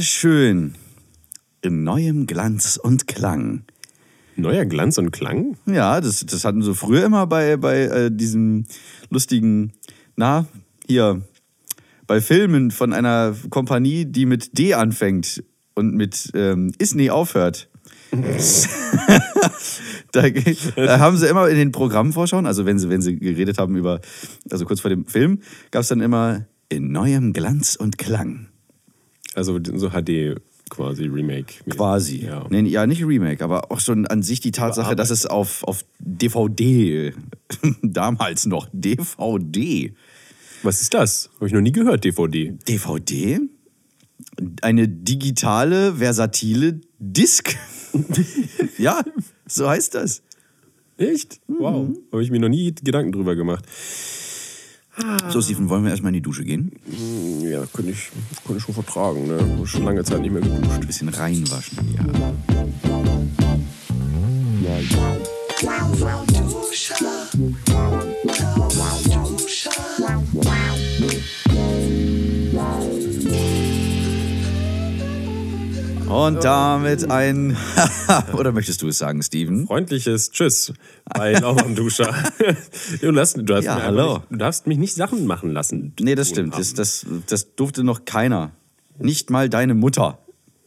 [0.00, 0.76] Schön.
[1.60, 3.64] In neuem Glanz und Klang.
[4.34, 5.58] Neuer Glanz und Klang?
[5.66, 8.64] Ja, das, das hatten sie früher immer bei, bei äh, diesem
[9.10, 9.72] lustigen,
[10.16, 10.46] na,
[10.86, 11.20] hier,
[12.06, 15.44] bei Filmen von einer Kompanie, die mit D anfängt
[15.74, 17.68] und mit ähm, Isney aufhört.
[20.12, 23.76] da, da, haben sie immer in den Programmvorschauen, also wenn sie, wenn sie geredet haben
[23.76, 24.00] über,
[24.50, 25.40] also kurz vor dem Film,
[25.70, 28.50] gab es dann immer in neuem Glanz und Klang.
[29.34, 30.40] Also so HD
[30.70, 31.54] quasi Remake.
[31.68, 32.24] Quasi.
[32.24, 32.46] Ja.
[32.48, 35.84] Nee, ja, nicht Remake, aber auch schon an sich die Tatsache, dass es auf, auf
[35.98, 37.12] DVD,
[37.82, 39.92] damals noch DVD.
[40.62, 41.30] Was ist das?
[41.36, 42.56] Habe ich noch nie gehört, DVD.
[42.68, 43.40] DVD?
[44.62, 47.56] Eine digitale, versatile Disk.
[48.78, 49.02] ja,
[49.46, 50.22] so heißt das.
[50.96, 51.40] Echt?
[51.48, 51.88] Wow.
[51.88, 51.98] Mhm.
[52.12, 53.64] Habe ich mir noch nie Gedanken drüber gemacht.
[55.28, 56.72] So, Steven, wollen wir erstmal in die Dusche gehen?
[57.42, 58.10] Ja, könnte ich,
[58.44, 59.26] könnte ich schon vertragen.
[59.26, 59.60] Ne?
[59.62, 60.80] Ich schon lange Zeit nicht mehr geduscht.
[60.80, 62.04] Ein bisschen reinwaschen, ja.
[76.10, 77.56] Und damit ein,
[78.32, 79.68] oder möchtest du es sagen, Steven?
[79.68, 80.72] Freundliches Tschüss
[81.04, 82.12] bei Lauwarm Duscher.
[83.00, 84.14] du, hast, du, hast ja, hallo.
[84.14, 85.92] Nicht, du darfst mich nicht Sachen machen lassen.
[86.00, 86.58] Nee, das stimmt.
[86.58, 88.50] Das, das, das durfte noch keiner.
[88.98, 90.18] Nicht mal deine Mutter.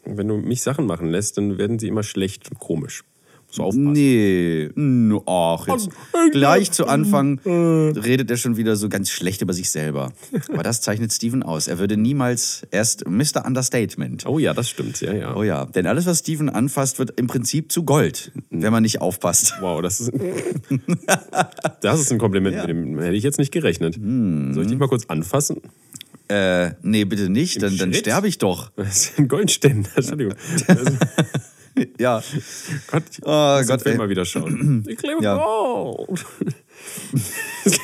[0.06, 3.04] Wenn du mich Sachen machen lässt, dann werden sie immer schlecht und komisch.
[3.54, 3.92] So aufpassen.
[3.92, 4.72] Nee,
[5.28, 5.90] ach, jetzt
[6.32, 10.12] gleich zu Anfang redet er schon wieder so ganz schlecht über sich selber.
[10.52, 11.68] Aber das zeichnet Steven aus.
[11.68, 13.46] Er würde niemals erst Mr.
[13.46, 14.26] Understatement.
[14.26, 15.36] Oh ja, das stimmt, ja, ja.
[15.36, 19.02] Oh ja, denn alles, was Steven anfasst, wird im Prinzip zu Gold, wenn man nicht
[19.02, 19.54] aufpasst.
[19.62, 20.12] Wow, das ist,
[21.82, 22.62] das ist ein Kompliment, ja.
[22.66, 23.98] mit dem hätte ich jetzt nicht gerechnet.
[23.98, 24.56] Hm.
[24.56, 25.62] Soll ich dich mal kurz anfassen?
[26.30, 28.72] Äh, nee, bitte nicht, dann, dann sterbe ich doch.
[28.76, 30.34] Das ist ein Goldständer, Entschuldigung.
[32.00, 32.22] ja.
[32.88, 34.84] Gott, oh, Gott Film mal wieder schauen.
[34.88, 35.38] Ich lebe ja.
[35.38, 36.26] Gold.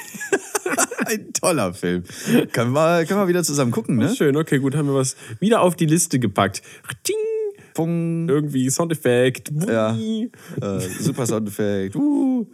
[1.06, 2.04] Ein toller Film.
[2.52, 4.14] Können wir, können wir wieder zusammen gucken, ne?
[4.16, 6.62] Schön, okay, gut, haben wir was wieder auf die Liste gepackt.
[7.80, 8.28] Pung.
[8.28, 9.52] Irgendwie Soundeffekt.
[9.68, 9.96] Ja.
[9.96, 11.96] Äh, super Soundeffekt.
[11.96, 12.46] Uh.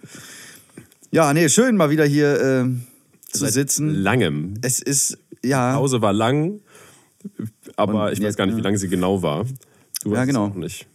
[1.11, 2.65] Ja, nee, schön mal wieder hier äh,
[3.31, 3.89] zu Seit sitzen.
[3.89, 4.55] Langem.
[4.61, 5.71] Es ist, ja.
[5.71, 6.59] Die Pause war lang,
[7.75, 9.45] aber Und ich weiß gar nicht, wie lange sie genau war.
[10.03, 10.47] Du ja, genau.
[10.47, 10.87] auch nicht.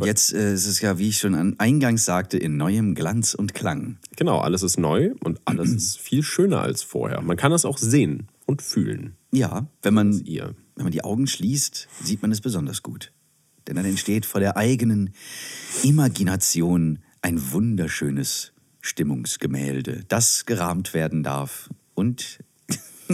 [0.00, 3.54] Und jetzt äh, ist es ja, wie ich schon eingangs sagte, in neuem Glanz und
[3.54, 3.98] Klang.
[4.16, 7.20] Genau, alles ist neu und alles ist viel schöner als vorher.
[7.22, 9.16] Man kann das auch sehen und fühlen.
[9.32, 13.12] Ja, wenn man, wenn man die Augen schließt, sieht man es besonders gut.
[13.66, 15.10] Denn dann entsteht vor der eigenen
[15.82, 22.40] Imagination ein wunderschönes Stimmungsgemälde, das gerahmt werden darf und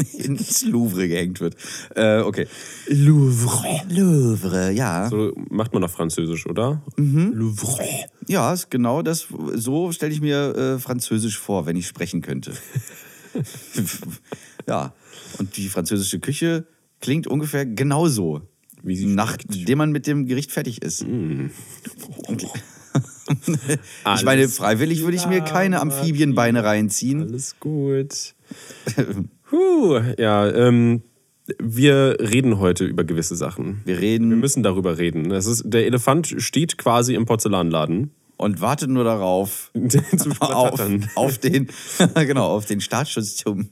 [0.13, 1.57] ins Louvre gehängt wird.
[1.95, 2.47] Äh, okay.
[2.89, 3.83] Louvre.
[3.89, 5.09] Louvre, ja.
[5.09, 6.83] So macht man auf Französisch, oder?
[6.97, 7.33] Mhm.
[7.35, 7.85] Louvre.
[8.27, 9.29] Ja, ist genau das.
[9.55, 12.53] So stelle ich mir äh, Französisch vor, wenn ich sprechen könnte.
[14.67, 14.93] ja.
[15.39, 16.67] Und die französische Küche
[17.01, 18.43] klingt ungefähr genauso.
[18.83, 21.07] Wie sie Nachdem man mit dem Gericht fertig ist.
[21.07, 21.47] Mm.
[24.17, 27.23] ich meine, freiwillig würde ich mir keine Amphibienbeine reinziehen.
[27.23, 28.35] Alles gut.
[29.51, 31.03] Puh, ja, ähm,
[31.59, 33.81] wir reden heute über gewisse Sachen.
[33.85, 34.31] Wir reden.
[34.31, 35.31] Wir müssen darüber reden.
[35.31, 38.11] Das ist, der Elefant steht quasi im Porzellanladen.
[38.37, 39.73] Und wartet nur darauf,
[40.41, 40.81] auf,
[41.17, 41.69] auf, den,
[42.15, 43.71] genau, auf den Startschuss zum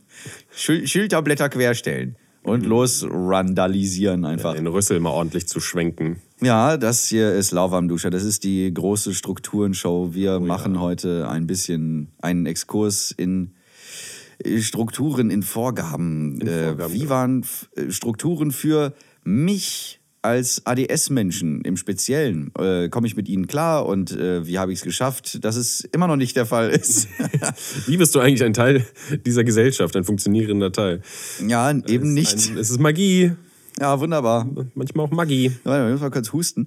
[0.50, 2.16] Schulterblätter querstellen.
[2.42, 2.70] Und mhm.
[2.70, 4.54] los randalisieren einfach.
[4.54, 6.20] Den Rüssel mal ordentlich zu schwenken.
[6.40, 8.10] Ja, das hier ist Lauwarmduscher.
[8.10, 10.14] Das ist die große Strukturenshow.
[10.14, 10.80] Wir oh, machen ja.
[10.80, 13.52] heute ein bisschen einen Exkurs in
[14.58, 16.40] Strukturen in Vorgaben.
[16.40, 17.44] In äh, Vorgaben wie waren
[17.76, 22.52] äh, Strukturen für mich als ADS-Menschen im Speziellen?
[22.58, 25.80] Äh, Komme ich mit ihnen klar und äh, wie habe ich es geschafft, dass es
[25.92, 27.08] immer noch nicht der Fall ist?
[27.86, 28.84] wie bist du eigentlich ein Teil
[29.24, 31.02] dieser Gesellschaft, ein funktionierender Teil?
[31.46, 32.50] Ja, eben nicht.
[32.50, 33.32] Ein, es ist Magie.
[33.78, 34.48] Ja, wunderbar.
[34.74, 35.52] Manchmal auch Magie.
[35.64, 36.66] Ja, ich muss mal kurz husten.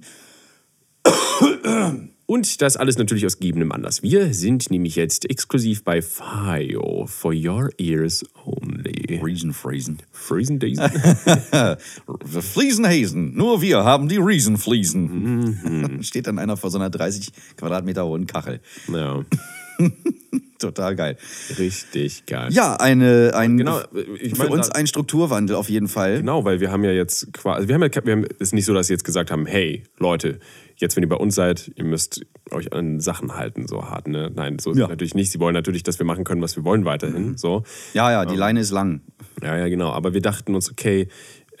[2.30, 4.04] Und das alles natürlich aus gegebenem Anlass.
[4.04, 9.20] Wir sind nämlich jetzt exklusiv bei FIO, for your ears only.
[9.20, 9.98] Reason Friesen.
[10.12, 10.88] Friesen Daisen.
[12.40, 13.34] Fliesenhasen.
[13.34, 15.56] Nur wir haben die Riesenfliesen.
[15.56, 16.02] Mhm.
[16.04, 18.60] Steht dann einer vor so einer 30 Quadratmeter hohen Kachel.
[18.86, 19.24] Ja.
[20.60, 21.16] Total geil.
[21.58, 22.52] Richtig geil.
[22.52, 23.80] Ja, eine, ein, genau,
[24.20, 26.18] ich für uns ein Strukturwandel auf jeden Fall.
[26.18, 28.66] Genau, weil wir haben ja jetzt quasi, wir haben ja, wir haben, es ist nicht
[28.66, 30.38] so, dass sie jetzt gesagt haben, hey, Leute,
[30.76, 34.30] jetzt, wenn ihr bei uns seid, ihr müsst euch an Sachen halten, so hart, ne?
[34.34, 34.84] Nein, so ist ja.
[34.84, 35.32] es natürlich nicht.
[35.32, 37.36] Sie wollen natürlich, dass wir machen können, was wir wollen weiterhin, mhm.
[37.38, 37.62] so.
[37.94, 39.00] Ja, ja, die ähm, Leine ist lang.
[39.42, 39.92] Ja, ja, genau.
[39.92, 41.08] Aber wir dachten uns, okay,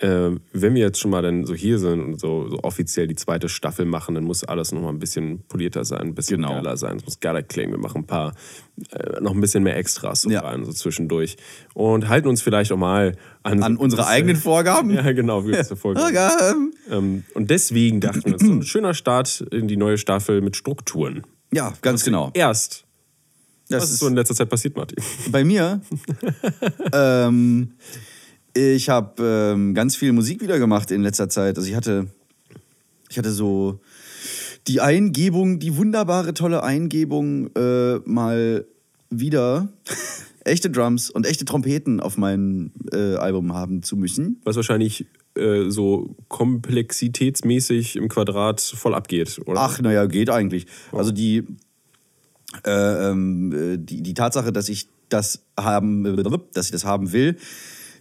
[0.00, 3.14] äh, wenn wir jetzt schon mal dann so hier sind und so, so offiziell die
[3.14, 6.54] zweite Staffel machen, dann muss alles noch mal ein bisschen polierter sein, ein bisschen Genau.
[6.54, 6.96] geiler sein.
[6.98, 7.72] Es muss geiler klingen.
[7.72, 8.34] Wir machen ein paar,
[8.92, 10.40] äh, noch ein bisschen mehr Extras so Ja.
[10.40, 11.36] rein, so zwischendurch.
[11.74, 14.90] Und halten uns vielleicht auch mal an, An so unsere gewisse- äh, eigenen Vorgaben?
[14.94, 16.00] Ja, genau, wie Folge.
[16.00, 16.72] Vorgaben.
[16.90, 20.56] Ähm, und deswegen dachten wir, ist so ein schöner Start in die neue Staffel mit
[20.56, 21.22] Strukturen.
[21.52, 22.30] Ja, ganz genau.
[22.34, 22.84] Erst.
[23.68, 24.98] Das Was ist so in letzter Zeit passiert, Martin?
[25.30, 25.80] Bei mir,
[26.92, 27.72] ähm,
[28.54, 31.56] ich habe ähm, ganz viel Musik wieder gemacht in letzter Zeit.
[31.56, 32.06] Also ich hatte,
[33.08, 33.80] ich hatte so
[34.66, 38.66] die Eingebung, die wunderbare, tolle Eingebung, äh, mal
[39.10, 39.68] wieder
[40.44, 44.40] echte Drums und echte Trompeten auf meinem äh, Album haben zu müssen.
[44.44, 45.06] Was wahrscheinlich
[45.36, 49.60] äh, so komplexitätsmäßig im Quadrat voll abgeht, oder?
[49.60, 50.66] Ach, naja, geht eigentlich.
[50.92, 51.44] Also die,
[52.64, 56.04] äh, ähm, äh, die, die Tatsache, dass ich das haben,
[56.52, 57.36] dass ich das haben will,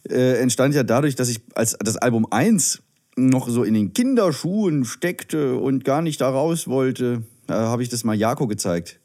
[0.09, 2.81] äh, entstand ja dadurch, dass ich als das Album 1
[3.15, 7.89] noch so in den Kinderschuhen steckte und gar nicht da raus wollte, da habe ich
[7.89, 8.99] das mal Jako gezeigt.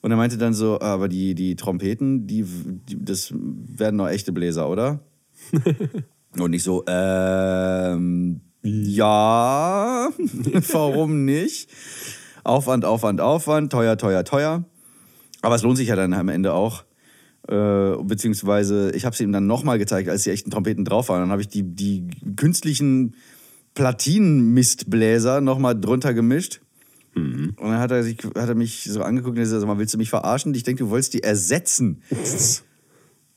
[0.00, 4.32] Und er meinte dann so, aber die, die Trompeten, die, die, das werden doch echte
[4.32, 5.00] Bläser, oder?
[6.38, 10.08] Und ich so, ähm, ja,
[10.72, 11.70] warum nicht?
[12.44, 14.64] Aufwand, Aufwand, Aufwand, teuer, teuer, teuer.
[15.42, 16.84] Aber es lohnt sich ja dann am Ende auch.
[17.48, 21.20] Äh, beziehungsweise, ich habe es ihm dann nochmal gezeigt, als die echten Trompeten drauf waren.
[21.20, 23.14] Dann habe ich die, die künstlichen
[23.74, 26.60] Platinenmistbläser nochmal drunter gemischt.
[27.14, 29.94] Und dann hat er, sich, hat er mich so angeguckt und er so, mal, willst
[29.94, 30.54] du mich verarschen?
[30.54, 32.02] Ich denke, du wolltest die ersetzen.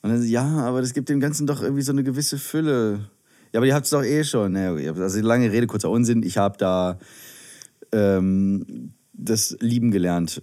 [0.01, 3.09] Und dann ja, aber das gibt dem Ganzen doch irgendwie so eine gewisse Fülle.
[3.51, 4.53] Ja, aber ihr habt es doch eh schon.
[4.53, 6.23] Naja, also lange Rede, kurzer Unsinn.
[6.23, 6.99] Ich habe da
[7.91, 10.41] ähm, das lieben gelernt.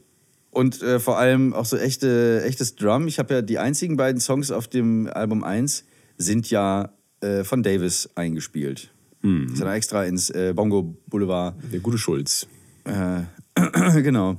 [0.57, 3.09] Und äh, vor allem auch so echte, echtes Drum.
[3.09, 5.85] Ich habe ja die einzigen beiden Songs auf dem Album 1
[6.17, 8.91] sind ja äh, von Davis eingespielt.
[9.21, 9.53] Mhm.
[9.53, 12.47] Ist ja extra ins äh, Bongo Boulevard Der gute Schulz.
[12.85, 13.21] äh,
[14.03, 14.39] genau.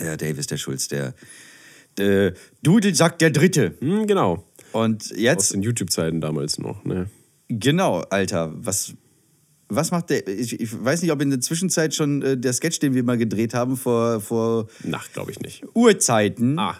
[0.00, 1.14] Der Davis, der Schulz, der,
[1.96, 2.34] der
[2.64, 3.76] Dudelsack der Dritte.
[3.78, 4.44] Hm, genau.
[4.72, 6.84] Und Aus jetzt, den YouTube-Zeiten damals noch.
[6.84, 7.08] Ne?
[7.48, 8.94] genau, Alter, was,
[9.70, 10.26] was macht der?
[10.28, 13.16] Ich, ich weiß nicht, ob in der Zwischenzeit schon äh, der Sketch, den wir mal
[13.18, 15.64] gedreht haben vor, vor Nach, glaube ich nicht.
[15.74, 16.76] Urzeiten, Ah,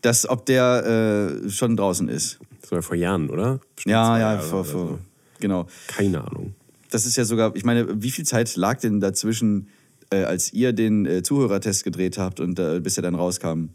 [0.00, 2.38] dass, ob der äh, schon draußen ist.
[2.60, 3.60] das war ja vor Jahren, oder?
[3.76, 4.98] Bestimmt Ja, ja, Jahre vor, vor, so.
[5.38, 5.66] genau.
[5.86, 6.54] Keine Ahnung.
[6.90, 9.68] Das ist ja sogar, ich meine, wie viel Zeit lag denn dazwischen,
[10.10, 13.68] äh, als ihr den äh, Zuhörertest gedreht habt und äh, bis er dann rauskam?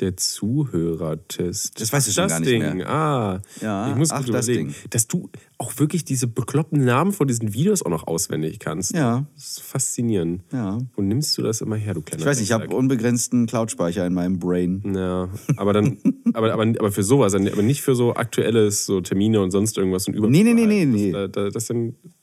[0.00, 1.80] Der Zuhörertest.
[1.80, 2.76] Das weißt du schon das gar nicht Ding.
[2.78, 2.88] mehr.
[2.88, 4.76] Ah, Ja, ich muss ach, gut das überlegen, Ding.
[4.90, 5.28] dass du
[5.58, 8.94] auch wirklich diese bekloppten Namen von diesen Videos auch noch auswendig kannst.
[8.94, 9.26] Ja.
[9.34, 10.42] Das ist faszinierend.
[10.52, 10.78] Ja.
[10.94, 14.06] Wo nimmst du das immer her, du kleiner Ich weiß nicht, ich habe unbegrenzten Cloud-Speicher
[14.06, 14.82] in meinem Brain.
[14.94, 15.98] Ja, aber dann,
[16.32, 20.06] aber, aber, aber für sowas, aber nicht für so aktuelles, so Termine und sonst irgendwas
[20.06, 20.28] und über.
[20.28, 21.12] Nee, nee, nee, nee, nee.
[21.12, 21.76] Das, das, das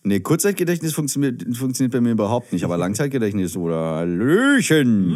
[0.08, 5.16] Nee, Kurzzeitgedächtnis funktioniert, funktioniert bei mir überhaupt nicht, aber Langzeitgedächtnis oder Hallöchen.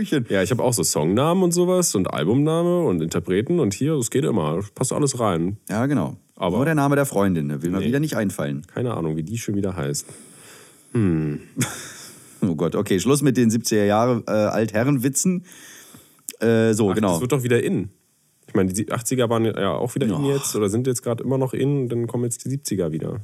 [0.00, 0.26] Hallöchen.
[0.28, 4.10] ja, ich habe auch so Songnamen und sowas und Albumname und Interpreten und hier, das
[4.10, 5.58] geht immer, passt alles rein.
[5.68, 6.16] Ja, genau.
[6.36, 7.62] Aber- Nur der Name der Freundin, ne?
[7.62, 7.86] will mir Nee.
[7.86, 8.66] wieder nicht einfallen.
[8.72, 10.06] Keine Ahnung, wie die schon wieder heißt.
[12.42, 15.44] Oh Gott, okay, Schluss mit den 70er Jahre äh, Altherrenwitzen.
[16.40, 17.12] Äh, so, Ach, genau.
[17.12, 17.90] Das wird doch wieder in.
[18.48, 20.34] Ich meine, die 80er waren ja auch wieder in Ja.
[20.36, 23.20] jetzt oder sind jetzt gerade immer noch in, dann kommen jetzt die 70er wieder.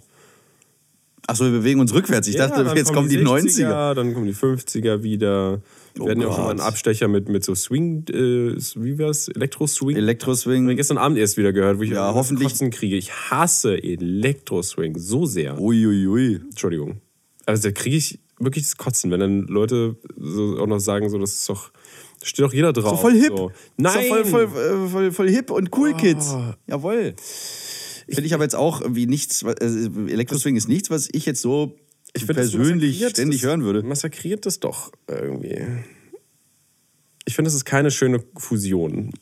[1.29, 2.29] Achso, wir bewegen uns rückwärts.
[2.29, 3.67] Ich dachte, dann jetzt kommen die 90er.
[3.69, 5.61] 60er, Dann kommen die 50er wieder.
[5.95, 6.61] Wir Oh werden ja auch schon mal einen.
[6.61, 9.29] Abstecher mit, mit so Swing, äh, wie war's?
[9.29, 9.97] Elektro-Swing.
[9.97, 10.63] Elektroswing.
[10.65, 12.97] Habe ich gestern Abend erst wieder gehört, wo ich Ja, hoffentlich- Kotzen kriege.
[12.97, 15.61] Ich hasse Elektro-Swing so sehr.
[15.61, 16.07] Uiuiui.
[16.07, 16.41] Ui, ui.
[16.51, 17.01] Entschuldigung.
[17.47, 21.19] Also da kriege ich wirklich das Kotzen, wenn dann Leute so auch noch sagen, so,
[21.19, 21.71] das ist doch,
[22.21, 22.91] da steht doch jeder drauf.
[22.91, 23.33] So voll hip.
[23.35, 23.51] So.
[23.79, 23.95] Nein!
[24.11, 26.35] doch voll, voll, äh, voll, voll hip und cool, Kids.
[26.37, 26.77] Oh.
[28.09, 29.55] Finde ich aber jetzt auch irgendwie nichts, äh,
[30.09, 31.77] Elektroswing ist nichts, was ich jetzt so
[32.15, 33.83] Ich find, persönlich ständig das, hören würde.
[33.83, 35.67] Massakriert das doch irgendwie.
[37.25, 39.13] Ich finde, das ist keine schöne Fusion.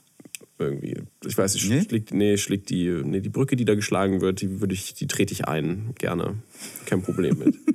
[0.59, 0.97] Irgendwie.
[1.27, 1.83] Ich weiß nicht, Nee?
[1.83, 5.07] schlägt, nee, schlägt die, nee, die Brücke, die da geschlagen wird, die würde ich, die
[5.09, 5.95] trete ich ein.
[5.99, 6.37] Gerne.
[6.87, 7.57] Kein Problem mit.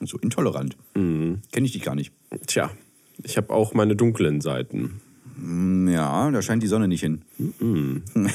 [0.00, 0.76] So intolerant.
[0.94, 1.40] Mhm.
[1.50, 2.12] Kenne ich dich gar nicht.
[2.46, 2.70] Tja,
[3.24, 5.00] ich habe auch meine dunklen Seiten.
[5.36, 7.22] Mm, Ja, da scheint die Sonne nicht hin.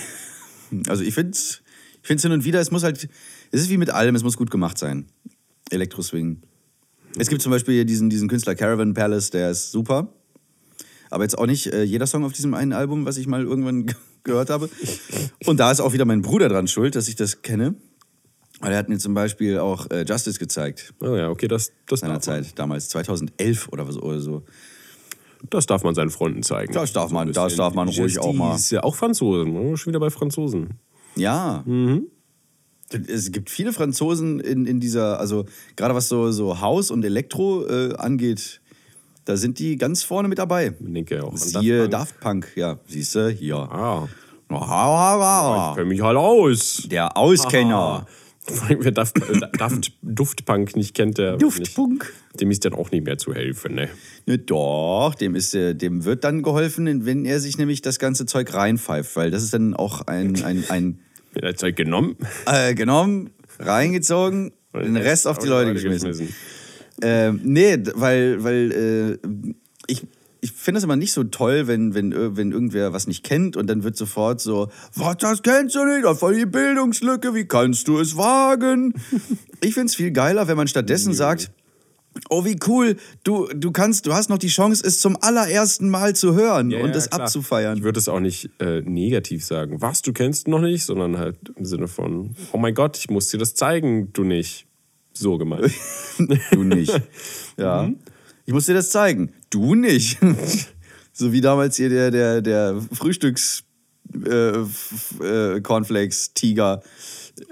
[0.88, 1.62] Also ich finde es
[2.02, 3.08] ich find's hin und wieder, es muss halt,
[3.52, 5.06] es ist wie mit allem, es muss gut gemacht sein.
[5.70, 6.42] Elektroswing.
[7.18, 10.10] Es gibt zum Beispiel diesen, diesen Künstler Caravan Palace, der ist super.
[11.10, 13.86] Aber jetzt auch nicht äh, jeder Song auf diesem einen Album, was ich mal irgendwann
[13.86, 14.70] ge- gehört habe.
[15.46, 17.76] Und da ist auch wieder mein Bruder dran schuld, dass ich das kenne.
[18.60, 22.00] Weil er hat mir zum Beispiel auch äh, Justice gezeigt, Oh ja, okay, das, das,
[22.02, 22.22] darf man.
[22.22, 24.02] seinerzeit, damals, 2011 oder so.
[24.02, 24.44] Oder so.
[25.50, 26.74] Das darf man seinen Freunden zeigen.
[26.74, 28.58] Das darf man- ein das darf man ruhig auch mal.
[28.82, 29.78] Auch Franzosen, ne?
[29.78, 30.80] schon wieder bei Franzosen.
[31.16, 32.08] Ja, Mhm.
[33.08, 35.46] Es gibt viele Franzosen in, in dieser, also
[35.76, 38.62] gerade was so, so Haus und Elektro äh, angeht,
[39.26, 40.76] da sind die ganz vorne mit dabei.
[40.80, 42.42] Ich denke auch Siehe Daft Punk.
[42.44, 43.56] Daft Punk, ja, siehst du, hier.
[43.58, 44.08] Ah,
[45.72, 46.84] ich kenn mich halt aus.
[46.86, 48.06] Der Auskenner.
[48.46, 49.20] Wer Daft,
[49.58, 52.14] Daft, Duftpunk nicht kennt, der Duftpunk.
[52.32, 53.76] Nicht, dem ist dann auch nicht mehr zu helfen.
[53.76, 53.90] Ne?
[54.26, 58.26] Ja, doch, dem, ist, äh, dem wird dann geholfen, wenn er sich nämlich das ganze
[58.26, 61.00] Zeug reinpfeift, weil das ist dann auch ein, ein, ein
[61.34, 62.18] das Zeug genommen?
[62.46, 66.34] äh, genommen, reingezogen, den Rest auf die Leute geschmissen.
[67.02, 69.28] Ähm, nee, weil, weil äh,
[69.88, 70.06] ich,
[70.44, 73.56] ich finde es immer nicht so toll, wenn, wenn, äh, wenn irgendwer was nicht kennt
[73.56, 77.46] und dann wird sofort so, was, das kennst du nicht, das war die Bildungslücke, wie
[77.46, 78.94] kannst du es wagen?
[79.62, 81.50] ich finde es viel geiler, wenn man stattdessen sagt,
[82.30, 86.14] oh wie cool, du, du kannst, du hast noch die Chance, es zum allerersten Mal
[86.14, 87.22] zu hören Ja, und ja, es klar.
[87.22, 87.78] abzufeiern.
[87.78, 89.82] Ich würde es auch nicht äh, negativ sagen.
[89.82, 93.30] Was, du kennst noch nicht, sondern halt im Sinne von, oh mein Gott, ich muss
[93.30, 94.68] dir das zeigen, du nicht.
[95.14, 95.72] So gemeint.
[96.52, 97.02] Du nicht.
[97.58, 97.90] Ja.
[98.46, 99.32] Ich muss dir das zeigen.
[99.54, 100.18] Du nicht.
[101.14, 103.64] so wie damals hier der, der, der Frühstücks
[104.26, 104.58] äh,
[105.24, 106.82] äh, Cornflakes Tiger.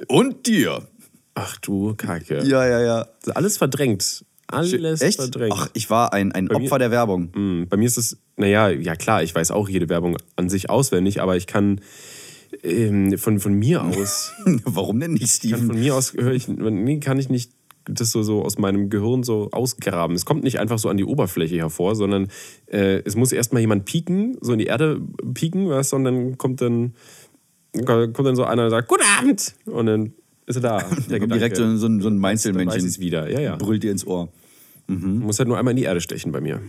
[0.07, 0.87] Und dir.
[1.35, 2.43] Ach du Kacke.
[2.43, 3.07] Ja, ja, ja.
[3.35, 4.25] Alles verdrängt.
[4.47, 5.17] Alles Echt?
[5.17, 5.53] verdrängt.
[5.55, 7.31] Ach, ich war ein, ein mir- Opfer der Werbung.
[7.33, 10.69] Mm, Bei mir ist es, naja, ja klar, ich weiß auch jede Werbung an sich
[10.69, 11.79] auswendig, aber ich kann
[12.63, 14.33] ähm, von, von mir aus,
[14.65, 15.67] Warum denn nicht, Steven?
[15.67, 17.51] von mir aus höre ich, nee, kann ich nicht
[17.85, 20.15] das so, so aus meinem Gehirn so ausgraben.
[20.15, 22.27] Es kommt nicht einfach so an die Oberfläche hervor, sondern
[22.67, 25.01] äh, es muss erstmal jemand pieken, so in die Erde
[25.33, 26.93] pieken, weißt du, und dann kommt dann,
[27.85, 29.55] kommt dann so einer und sagt, Guten Abend!
[29.65, 30.13] Und dann
[30.45, 30.77] ist er da.
[31.09, 33.29] Der Kommt direkt so, so, ein- so ein Dann weiß wieder.
[33.31, 33.55] Ja, ja.
[33.55, 34.29] Brüllt dir ins Ohr.
[34.87, 36.61] Muss halt nur einmal in die Erde stechen bei mir.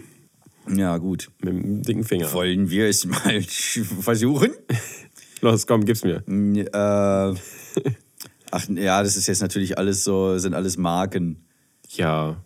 [0.73, 1.29] Ja, gut.
[1.43, 2.33] Mit dem dicken Finger.
[2.33, 3.43] Wollen wir es mal
[4.01, 4.51] versuchen?
[5.41, 6.23] Los, komm, gib's mir.
[6.29, 7.35] äh,
[8.53, 11.45] ach ja, das ist jetzt natürlich alles so, sind alles Marken.
[11.91, 12.37] Ja.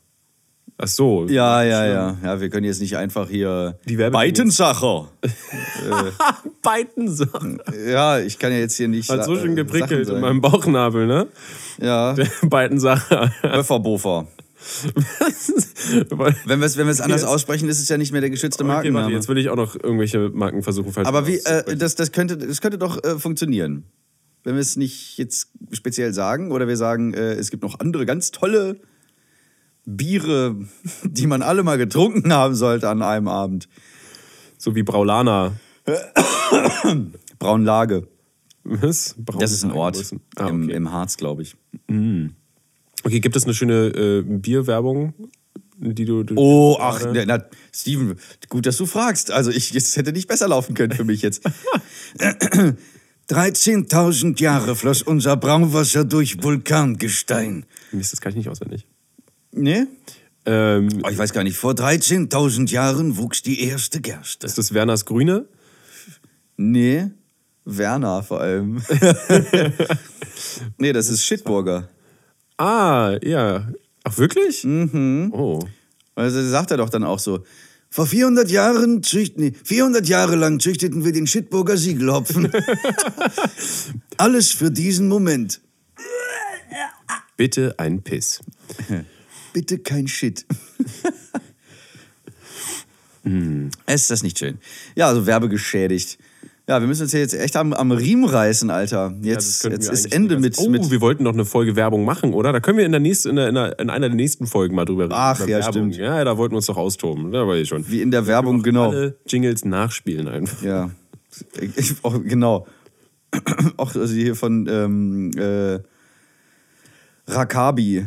[0.79, 1.27] Ach so.
[1.29, 2.17] Ja, ja, ja.
[2.23, 3.79] Ja, wir können jetzt nicht einfach hier.
[3.89, 5.09] Die Beitensacher.
[6.63, 7.63] Beiden Sachen.
[7.89, 9.09] Ja, ich kann ja jetzt hier nicht.
[9.09, 11.29] Hat so schön geprickelt in meinem Bauchnabel, ne?
[11.81, 13.31] Ja, Beiden Sachen.
[13.43, 14.27] Böfferbofer.
[16.45, 18.73] Wenn wir es wenn anders Jetzt- aussprechen, ist es ja nicht mehr der geschützte Okay,
[18.73, 19.15] warte, Markenname.
[19.15, 22.61] jetzt will ich auch noch irgendwelche Marken versuchen Aber wie, äh, das, das, könnte, das
[22.61, 23.85] könnte doch äh, funktionieren.
[24.47, 28.07] Wenn wir es nicht jetzt speziell sagen oder wir sagen, äh, es gibt noch andere
[28.07, 28.79] ganz tolle
[29.85, 30.55] Biere,
[31.03, 33.69] die man alle mal getrunken haben sollte an einem Abend.
[34.57, 35.57] So wie Braulana.
[37.41, 38.07] Braunlage.
[38.63, 39.17] Was?
[39.41, 40.75] Das ist ein Ort Ah, im, okay.
[40.75, 41.57] im Harz, glaube ich.
[43.03, 45.13] okay, gibt es eine schöne äh, Bierwerbung,
[45.77, 46.23] die du.
[46.23, 48.15] du Oh, ach, ne, na, Steven,
[48.49, 49.33] gut, dass du fragst.
[49.33, 51.43] Also, ich, es hätte nicht besser laufen können für mich jetzt.
[53.29, 57.67] 13.000 Jahre floss unser Braunwasser durch Vulkangestein.
[57.93, 58.87] Mist, das kann ich nicht auswendig.
[59.53, 59.89] Ne?
[60.45, 61.57] Ähm, Oh, ich weiß gar nicht.
[61.57, 64.47] Vor 13.000 Jahren wuchs die erste Gerste.
[64.47, 65.47] ist das Werners Grüne?
[66.57, 67.11] Nee,
[67.65, 68.81] Werner vor allem.
[70.79, 71.89] nee, das ist Shitburger.
[72.57, 73.69] Ah, ja.
[74.05, 74.63] Ach, wirklich?
[74.65, 75.33] Mhm.
[75.35, 75.59] Oh.
[76.15, 77.45] Also sagt er doch dann auch so.
[77.91, 82.53] Vor 400 Jahren zücht, nee, 400 Jahre lang züchteten wir den Shitburger Siegelhopfen.
[84.17, 85.61] Alles für diesen Moment.
[87.37, 88.41] Bitte ein Piss.
[89.53, 90.47] Bitte kein Shit.
[93.87, 94.59] Ist das nicht schön?
[94.95, 96.19] Ja, also werbegeschädigt.
[96.69, 99.15] Ja, wir müssen uns ja jetzt echt am, am Riemen reißen, Alter.
[99.23, 100.91] Ja, Jetzt, könnten jetzt ist Ende mit, Oh, mit.
[100.91, 102.53] wir wollten noch eine Folge Werbung machen, oder?
[102.53, 104.75] Da können wir in der nächsten, in, der, in, der, in einer der nächsten Folgen
[104.75, 105.15] mal drüber reden.
[105.15, 105.93] Ach, ja, Werbung.
[105.93, 105.97] stimmt.
[105.97, 107.31] Ja, da wollten wir uns doch austoben.
[107.31, 107.89] Da war ich schon.
[107.89, 108.91] Wie in der Werbung, genau.
[108.91, 110.61] Alle Jingles nachspielen einfach.
[110.63, 110.91] Ja,
[111.61, 112.67] ich, auch, genau.
[113.77, 115.79] Auch also hier von ähm, äh,
[117.29, 118.07] Rakabi.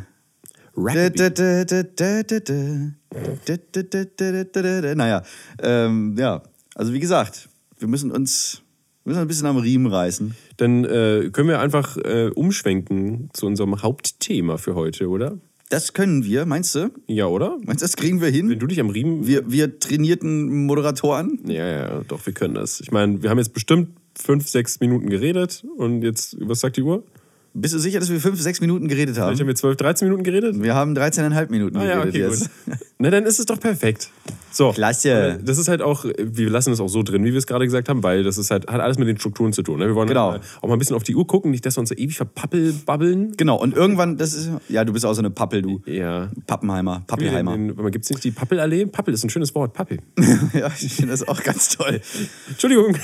[4.96, 5.24] Naja,
[5.62, 6.42] ähm, ja,
[6.76, 7.49] also wie gesagt,
[7.80, 8.62] wir müssen uns
[9.04, 10.36] wir müssen ein bisschen am Riemen reißen.
[10.58, 15.40] Dann äh, können wir einfach äh, umschwenken zu unserem Hauptthema für heute, oder?
[15.70, 16.92] Das können wir, meinst du?
[17.08, 17.58] Ja, oder?
[17.64, 18.60] Meinst du, das kriegen wir Wenn hin?
[18.60, 19.26] du dich am Riemen.
[19.26, 21.40] Wir, wir trainierten Moderatoren?
[21.48, 22.82] Ja, ja, doch, wir können das.
[22.82, 26.82] Ich meine, wir haben jetzt bestimmt fünf, sechs Minuten geredet und jetzt, was sagt die
[26.82, 27.04] Uhr?
[27.54, 29.48] Bist du sicher, dass wir fünf, sechs Minuten geredet Vielleicht haben haben?
[29.48, 30.62] wir zwölf, 13 Minuten geredet?
[30.62, 32.66] Wir haben 13,5 Minuten Ah ja, geredet okay, jetzt.
[32.66, 32.76] gut.
[33.00, 34.10] Na, dann ist es doch perfekt.
[34.52, 34.72] So.
[34.72, 35.40] Klasse.
[35.44, 37.90] Das ist halt auch, wir lassen es auch so drin, wie wir es gerade gesagt
[37.90, 39.80] haben, weil das ist halt, hat alles mit den Strukturen zu tun.
[39.80, 39.88] Ne?
[39.88, 40.32] Wir wollen Genau.
[40.34, 42.16] halt auch mal ein bisschen auf die Uhr gucken, nicht, dass wir uns so ewig
[42.18, 43.34] verpappelbabbeln.
[43.38, 45.82] Genau, und irgendwann, das ist, ja, du bist auch so eine Pappel, du.
[45.86, 46.30] Ja.
[46.48, 47.58] Pappenheimer, Pappelheimer.
[47.90, 48.86] Gibt es nicht die Pappelallee?
[48.88, 50.00] Pappel ist ein schönes Wort, Pappel.
[50.54, 52.02] ja, ich finde das auch ganz toll.
[52.50, 52.96] Entschuldigung,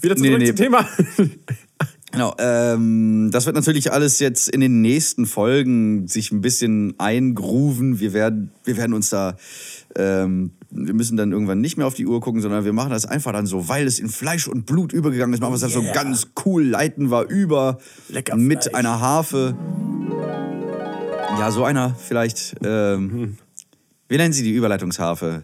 [0.00, 0.46] wieder zurück Nee, nee.
[0.46, 0.86] zum Thema.
[2.10, 8.00] Genau, ähm, das wird natürlich alles jetzt in den nächsten Folgen sich ein bisschen eingrooven.
[8.00, 9.36] Wir werden, wir werden uns da,
[9.94, 13.04] ähm, wir müssen dann irgendwann nicht mehr auf die Uhr gucken, sondern wir machen das
[13.04, 15.40] einfach dann so, weil es in Fleisch und Blut übergegangen ist.
[15.40, 18.74] Machen wir es dann so ganz cool, leiten wir über Lecker mit Fleisch.
[18.74, 19.54] einer Harfe.
[21.38, 22.56] Ja, so einer vielleicht.
[22.64, 23.36] Ähm,
[24.08, 25.42] wir nennen sie die Überleitungsharfe.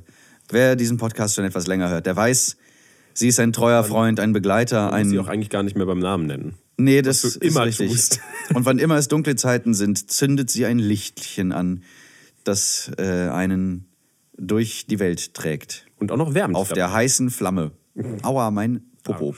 [0.48, 2.56] Wer diesen Podcast schon etwas länger hört, der weiß,
[3.14, 5.24] sie ist ein treuer Freund, ein Begleiter, muss sie ein.
[5.24, 6.54] auch eigentlich gar nicht mehr beim Namen nennen.
[6.76, 7.90] Nee, das ist immer richtig.
[7.90, 8.20] tust.
[8.54, 11.82] Und wann immer es dunkle Zeiten sind, zündet sie ein Lichtchen an,
[12.42, 13.86] das äh, einen
[14.36, 15.86] durch die Welt trägt.
[15.98, 16.56] Und auch noch wärmt.
[16.56, 17.70] Auf der heißen Flamme.
[18.22, 19.34] Aua, mein Popo.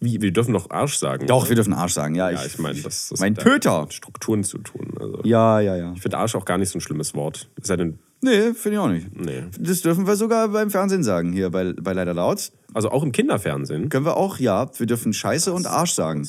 [0.00, 1.28] Wie, wir dürfen noch Arsch sagen.
[1.28, 2.16] Doch, wir dürfen Arsch sagen.
[2.16, 3.82] Ja, Ja, ich meine, das, das Mein hat Töter.
[3.82, 4.94] mit Strukturen zu tun.
[4.98, 5.92] Also, Ja, ja, ja.
[5.94, 7.48] Ich finde Arsch auch gar nicht so ein schlimmes Wort.
[7.60, 9.06] Es sei denn, Nee, finde ich auch nicht.
[9.18, 9.44] nee.
[9.60, 12.50] Das dürfen wir sogar beim Fernsehen sagen, hier bei, bei Leider Laut.
[12.74, 13.88] Also auch im Kinderfernsehen.
[13.88, 16.26] Können wir auch, ja, wir dürfen Scheiße und Arsch sagen.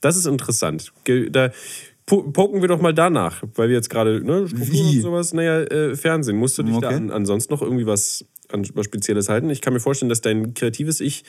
[0.00, 0.92] Das ist interessant.
[1.30, 1.50] Da
[2.06, 4.96] po- poken wir doch mal danach, weil wir jetzt gerade ne, Strukturen Wie?
[4.96, 6.36] und sowas, naja, äh, Fernsehen.
[6.36, 6.96] Musst du dich da Okay.
[6.96, 9.50] an, ansonsten noch irgendwie was, an, was Spezielles halten?
[9.50, 11.24] Ich kann mir vorstellen, dass dein kreatives Ich,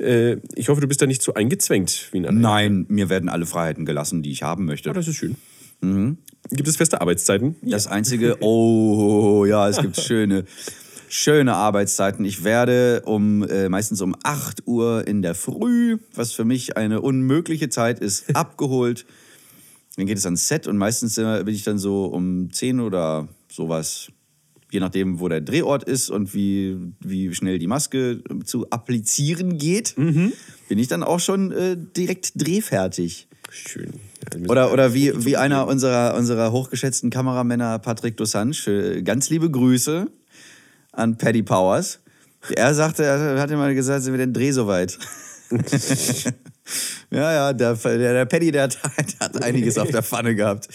[0.00, 2.54] äh, ich hoffe, du bist da nicht zu eingezwängt wie ein anderer.
[2.54, 4.88] Nein, mir werden alle Freiheiten gelassen, die ich haben möchte.
[4.88, 5.36] Ja, das ist schön.
[5.80, 6.18] Mhm.
[6.50, 7.54] Gibt es feste Arbeitszeiten?
[7.62, 10.44] Das einzige, oh ja, es gibt schöne,
[11.08, 12.24] schöne Arbeitszeiten.
[12.24, 17.00] Ich werde um äh, meistens um 8 Uhr in der Früh, was für mich eine
[17.00, 19.06] unmögliche Zeit ist, abgeholt.
[19.96, 23.28] Dann geht es ans Set und meistens äh, bin ich dann so um 10 oder
[23.50, 24.08] sowas,
[24.70, 29.94] je nachdem, wo der Drehort ist und wie, wie schnell die Maske zu applizieren geht,
[30.68, 33.28] bin ich dann auch schon äh, direkt drehfertig.
[33.50, 33.94] Schön.
[34.46, 40.08] Oder, oder wie, wie einer unserer, unserer hochgeschätzten Kameramänner, Patrick Dosange, äh, ganz liebe Grüße
[40.98, 42.00] an Paddy Powers.
[42.54, 44.98] Er sagte, er hat immer gesagt, sind wir den Dreh soweit?
[47.10, 50.68] ja, ja, der, der, der Paddy, der hat, der hat einiges auf der Pfanne gehabt.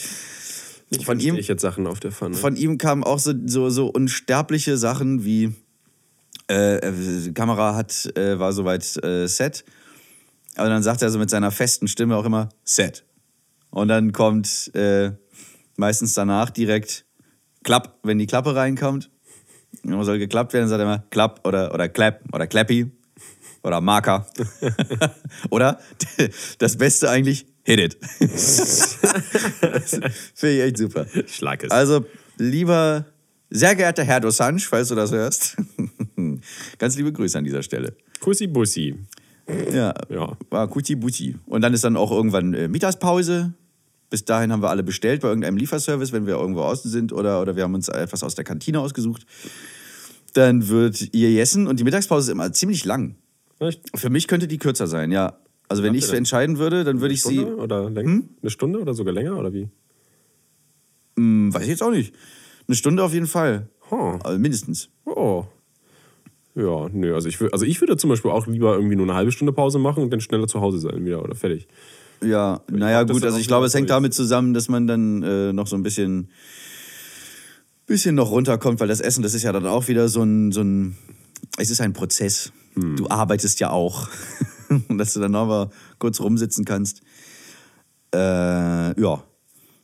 [1.03, 2.35] Von ihm, ich jetzt Sachen auf der Pfanne.
[2.35, 5.53] von ihm kamen auch so, so, so unsterbliche Sachen wie
[6.49, 9.65] äh, äh, Kamera hat, äh, war soweit äh, Set.
[10.55, 13.05] Aber dann sagt er so mit seiner festen Stimme auch immer Set.
[13.71, 15.11] Und dann kommt äh,
[15.77, 17.05] meistens danach direkt
[17.63, 19.09] Klapp, wenn die Klappe reinkommt.
[19.83, 22.91] Immer soll geklappt werden, sagt er immer Klapp oder, oder Clap oder Clappy
[23.63, 24.27] oder Marker.
[25.49, 25.79] oder
[26.59, 27.97] das Beste eigentlich, Hit it.
[30.35, 31.05] Finde ich echt super.
[31.27, 31.71] Schlag es.
[31.71, 32.05] Also,
[32.37, 33.05] lieber,
[33.49, 35.55] sehr geehrter Herr Dosange, falls du das hörst,
[36.77, 37.95] ganz liebe Grüße an dieser Stelle.
[38.19, 38.95] Kussi Bussi.
[39.73, 40.37] Ja, Ja.
[40.49, 41.35] war Kuti Buti.
[41.45, 43.53] Und dann ist dann auch irgendwann äh, Mittagspause.
[44.13, 47.41] Bis dahin haben wir alle bestellt bei irgendeinem Lieferservice, wenn wir irgendwo außen sind oder,
[47.41, 49.25] oder wir haben uns etwas aus der Kantine ausgesucht.
[50.33, 53.15] Dann wird ihr Jessen und die Mittagspause ist immer ziemlich lang.
[53.57, 53.81] Echt?
[53.95, 55.39] Für mich könnte die kürzer sein, ja.
[55.67, 58.21] Also wenn ich es entscheiden würde, dann würde ich sie, Stunde oder länger?
[58.39, 59.67] Eine Stunde oder sogar länger oder wie?
[61.17, 62.13] hm, weiß ich jetzt auch nicht,
[62.67, 63.67] eine Stunde auf jeden Fall.
[63.89, 64.19] Huh.
[64.23, 64.89] Also mindestens.
[65.05, 65.45] Oh.
[66.53, 69.31] Ja, nö, also ich, also ich würde zum Beispiel auch lieber irgendwie nur eine halbe
[69.31, 71.67] Stunde Pause machen und dann schneller zu Hause sein wieder oder fertig.
[72.23, 75.23] Ja, naja, mag das gut, also ich glaube, es hängt damit zusammen, dass man dann
[75.23, 76.29] äh, noch so ein bisschen,
[77.85, 80.61] bisschen noch runterkommt, weil das Essen, das ist ja dann auch wieder so ein, so
[80.61, 80.95] ein
[81.57, 82.51] es ist ein Prozess.
[82.75, 82.95] Hm.
[82.95, 84.07] Du arbeitest ja auch.
[84.69, 87.01] Und dass du dann noch mal kurz rumsitzen kannst.
[88.13, 89.23] Äh, ja.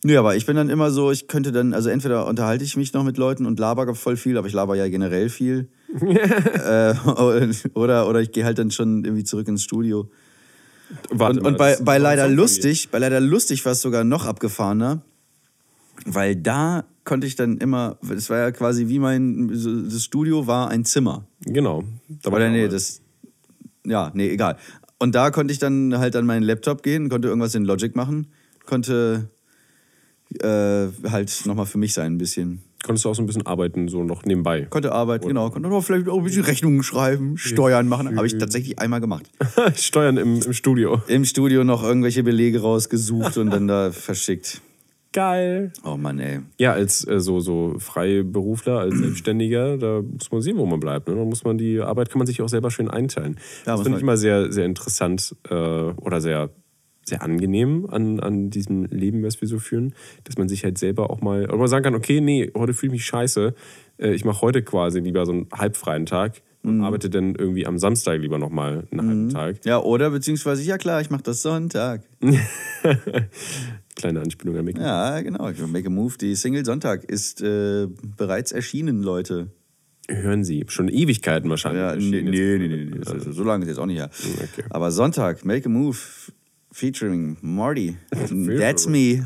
[0.03, 2.93] Nö, aber ich bin dann immer so, ich könnte dann, also entweder unterhalte ich mich
[2.93, 5.69] noch mit Leuten und laber voll viel, aber ich laber ja generell viel.
[6.01, 6.93] äh,
[7.73, 10.09] oder, oder ich gehe halt dann schon irgendwie zurück ins Studio.
[11.09, 15.01] Warte Und, und bei, bei leider lustig, bei leider lustig war es sogar noch abgefahrener,
[16.05, 20.69] weil da konnte ich dann immer, das war ja quasi wie mein, das Studio war
[20.69, 21.25] ein Zimmer.
[21.41, 21.83] Genau.
[22.21, 23.01] Da war Oder nee, das,
[23.85, 24.57] ja, nee, egal.
[24.99, 28.27] Und da konnte ich dann halt an meinen Laptop gehen, konnte irgendwas in Logic machen,
[28.65, 29.29] konnte
[30.41, 32.61] äh, halt nochmal für mich sein ein bisschen.
[32.83, 34.67] Konntest du auch so ein bisschen arbeiten, so noch nebenbei.
[34.69, 38.37] Konnte arbeiten, genau, konnte auch vielleicht auch ein bisschen Rechnungen schreiben, Steuern machen, habe ich
[38.37, 39.29] tatsächlich einmal gemacht.
[39.75, 41.01] Steuern im, im Studio.
[41.07, 44.61] Im Studio noch irgendwelche Belege rausgesucht und dann da verschickt.
[45.11, 45.73] Geil.
[45.83, 46.41] Oh Mann, ey.
[46.59, 51.07] Ja, als äh, so, so Freiberufler, als Selbstständiger, da muss man sehen, wo man bleibt.
[51.07, 51.15] Ne?
[51.15, 53.39] Da muss man die Arbeit kann man sich auch selber schön einteilen.
[53.65, 56.51] Ja, das finde ich immer sehr, sehr interessant äh, oder sehr,
[57.09, 59.93] sehr angenehm an, an diesem Leben, was wir so führen,
[60.23, 62.93] dass man sich halt selber auch mal, oder man sagen kann, okay, nee, heute fühle
[62.93, 63.53] ich mich scheiße.
[63.97, 67.77] Äh, ich mache heute quasi lieber so einen halbfreien Tag und arbeite dann irgendwie am
[67.77, 69.65] Samstag lieber nochmal einen halben Tag.
[69.65, 72.01] Ja, oder beziehungsweise, ja klar, ich mache das Sonntag.
[73.95, 74.77] Kleine Anspielung an mich.
[74.77, 75.49] Ja, genau.
[75.67, 79.51] Make a Move, die Single Sonntag ist äh, bereits erschienen, Leute.
[80.09, 81.81] Hören Sie, schon Ewigkeiten wahrscheinlich.
[81.81, 82.97] Ja, nee, nee, nee, nee, nee.
[82.97, 84.09] Ist, so lange ist jetzt auch nicht her.
[84.09, 84.63] Okay.
[84.69, 85.97] Aber Sonntag, Make a Move.
[86.79, 87.97] Featuring Marty.
[88.11, 89.23] That's me.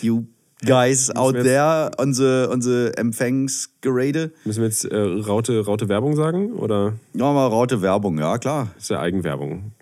[0.00, 0.26] You
[0.64, 4.32] guys out there on the, on the Empfangsgerede.
[4.44, 6.52] Müssen wir jetzt äh, Raute, Raute Werbung sagen?
[6.52, 8.68] Oder Ja, mal raute Werbung, ja klar.
[8.78, 9.72] ist ja Eigenwerbung?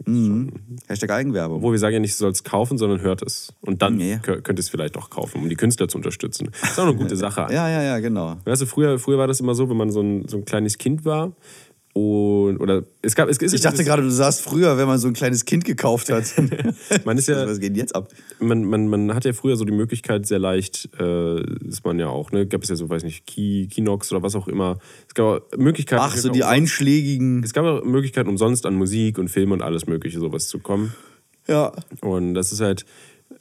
[0.89, 1.59] Hashtag Eigenwerbung.
[1.59, 3.53] Obwohl wir sagen ja nicht, du sollst kaufen, sondern hört es.
[3.61, 4.17] Und dann Nee.
[4.23, 6.51] kö- könnt ihr es vielleicht auch kaufen, um die Künstler zu unterstützen.
[6.63, 7.47] Ist auch eine gute Sache.
[7.53, 8.37] Ja, ja, ja, genau.
[8.45, 10.79] Weißt du, früher, früher war das immer so, wenn man so ein, so ein kleines
[10.79, 11.33] Kind war
[11.95, 15.09] und oder es gab es ist Ich dachte gerade, du sagst früher, wenn man so
[15.09, 16.25] ein kleines Kind gekauft hat.
[17.05, 18.09] man ist ja Was geht jetzt ab?
[18.41, 22.09] man, man, man hat ja früher so die Möglichkeit, sehr leicht, äh, ist man ja
[22.09, 22.47] auch, ne?
[22.47, 24.79] Gab es ja so, weiß nicht, Key, Kinox oder was auch immer.
[25.07, 26.03] Es gab auch Möglichkeiten.
[26.03, 27.43] Ach, so die auch- einschlägigen.
[27.45, 30.95] Es gab Möglichkeiten, umsonst an Musik und Film und alles Mögliche sowas zu kommen.
[31.47, 31.73] Ja.
[32.01, 32.87] Und das ist halt.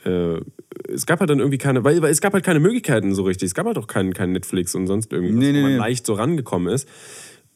[0.03, 0.39] Äh,
[0.87, 3.47] es gab halt dann irgendwie keine, weil, weil es gab halt keine Möglichkeiten so richtig.
[3.47, 5.77] Es gab halt auch kein, kein Netflix und sonst irgendwas, Nee, nee, wo man nee.
[5.77, 6.87] leicht so rangekommen ist.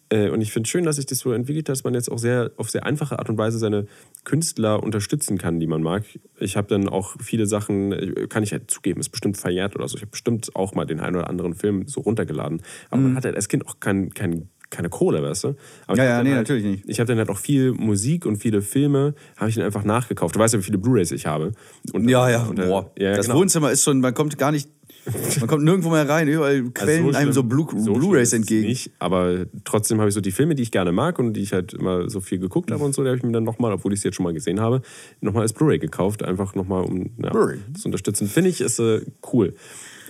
[0.10, 2.52] Äh, und ich finde schön, dass sich das so entwickelt dass man jetzt auch sehr
[2.58, 3.88] auf sehr einfache Art und Weise seine
[4.24, 6.04] Künstler unterstützen kann, die man mag.
[6.40, 9.88] Ich habe dann auch viele Sachen, äh, kann ich halt zugeben, ist bestimmt verjährt oder
[9.88, 9.96] so.
[9.98, 12.62] Ich habe bestimmt auch mal den einen oder anderen Film so runtergeladen.
[12.90, 15.48] Aber man hat halt als Kind auch kein, kein, keine Kohle, weißt du?
[15.88, 15.98] Aber Mhm.
[15.98, 16.84] Ja, ja, nee, halt, natürlich nicht.
[16.88, 20.36] Ich habe dann halt auch viel Musik und viele Filme, habe ich dann einfach nachgekauft.
[20.36, 21.52] Du weißt ja, wie viele Blu-Rays ich habe.
[21.94, 22.44] Und, Ja, ja.
[22.44, 22.92] Und, äh, Boah.
[22.98, 23.40] ja, ja, das genau.
[23.40, 24.70] Wohnzimmer ist schon, man kommt gar nicht,
[25.40, 26.28] man kommt nirgendwo mehr rein.
[26.28, 28.68] Überall quellen Also einem so Blu- so Blu-Rays ist es entgegen.
[28.68, 31.54] Nicht, aber trotzdem habe ich so die Filme, die ich gerne mag und die ich
[31.54, 33.94] halt immer so viel geguckt habe und so, die habe ich mir dann nochmal, obwohl
[33.94, 34.82] ich sie jetzt schon mal gesehen habe,
[35.22, 36.24] nochmal als Blu-ray gekauft.
[36.24, 38.28] Einfach nochmal, um ja, zu unterstützen.
[38.28, 39.02] Finde ich, ist äh,
[39.34, 39.54] cool.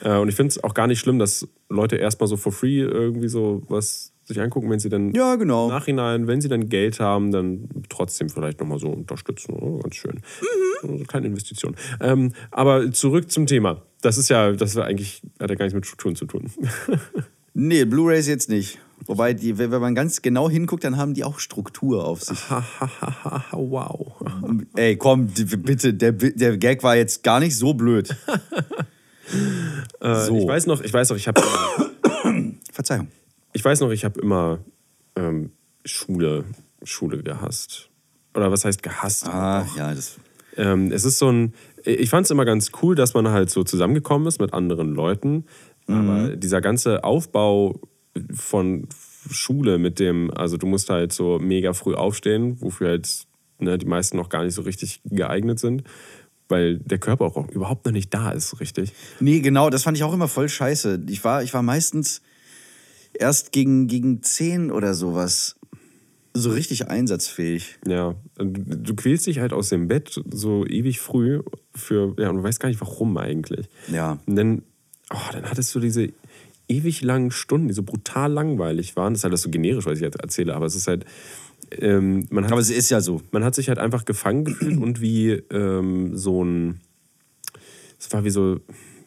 [0.03, 2.79] Äh, und ich finde es auch gar nicht schlimm, dass Leute erstmal so for free
[2.81, 5.65] irgendwie so was sich angucken, wenn sie dann Ja, genau.
[5.65, 9.53] im Nachhinein, wenn sie dann Geld haben, dann trotzdem vielleicht nochmal so unterstützen.
[9.59, 10.19] Oh, ganz schön.
[10.81, 11.75] So eine kleine Investition.
[12.01, 13.81] Ähm, aber zurück zum Thema.
[14.01, 16.51] Das ist ja, das war eigentlich, hat ja gar nichts mit Strukturen zu tun.
[17.57, 18.79] Nee, Blu-Rays jetzt nicht.
[19.05, 22.37] Wobei, die, wenn man ganz genau hinguckt, dann haben die auch Struktur auf sich.
[23.53, 24.11] wow.
[24.75, 28.13] Ey, komm, bitte, der, der Gag war jetzt gar nicht so blöd.
[30.01, 30.37] Äh, So.
[30.37, 31.41] Ich weiß noch, ich weiß noch, ich habe,
[32.71, 33.07] Verzeihung.
[33.55, 34.59] Ich weiß noch, ich habe immer
[35.15, 35.51] ähm,
[35.85, 36.43] Schule,
[36.83, 37.89] Schule gehasst.
[38.33, 39.25] Oder was heißt gehasst?
[39.27, 40.17] Ah, ja, das.
[40.57, 41.53] Ähm, es ist so ein,
[41.85, 45.45] ich fand es immer ganz cool, dass man halt so zusammengekommen ist mit anderen Leuten.
[45.87, 47.79] Aber dieser ganze Aufbau
[48.33, 48.87] von
[49.29, 53.25] Schule mit dem, also du musst halt so mega früh aufstehen, wofür halt
[53.59, 55.83] ne, die meisten noch gar nicht so richtig geeignet sind,
[56.49, 58.93] weil der Körper auch überhaupt noch nicht da ist, richtig.
[59.21, 61.03] Nee, genau, das fand ich auch immer voll scheiße.
[61.07, 62.21] Ich war, ich war meistens
[63.19, 65.55] erst gegen, gegen 10 oder sowas
[66.33, 67.79] so richtig einsatzfähig.
[67.87, 71.41] Ja, du, quälst dich halt aus dem Bett so ewig früh
[71.73, 73.67] für, ja, und du weißt gar nicht warum eigentlich.
[73.91, 74.19] Ja.
[74.25, 74.61] Und dann,
[75.13, 76.09] oh, dann hattest du diese
[76.67, 79.13] ewig langen Stunden, die so brutal langweilig waren.
[79.13, 81.05] Das ist halt so generisch, was ich jetzt erzähle, aber es ist halt,
[81.71, 83.21] ähm, man, hat, Aber es ist ja so.
[83.31, 86.81] man hat sich halt einfach gefangen gefühlt und wie ähm, so ein,
[87.97, 88.59] es war wie so,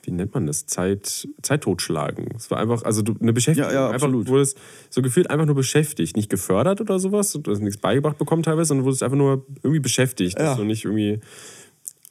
[0.08, 0.66] wie nennt man das?
[0.66, 2.28] Zeit, Zeit totschlagen.
[2.34, 3.70] Es war einfach, also du, eine Beschäftigung.
[3.70, 4.26] Ja, ja, absolut.
[4.26, 7.32] Du wurdest so gefühlt einfach nur beschäftigt, nicht gefördert oder sowas.
[7.32, 10.46] Du hast nichts beigebracht bekommen teilweise, sondern du wurdest einfach nur irgendwie beschäftigt, Ja.
[10.46, 11.20] dass du nicht irgendwie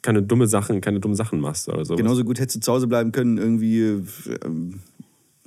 [0.02, 1.98] keine dumme Sachen, keine dummen Sachen machst oder sowas.
[1.98, 4.00] Genauso gut hättest du zu Hause bleiben können, irgendwie.
[4.44, 4.80] Ähm,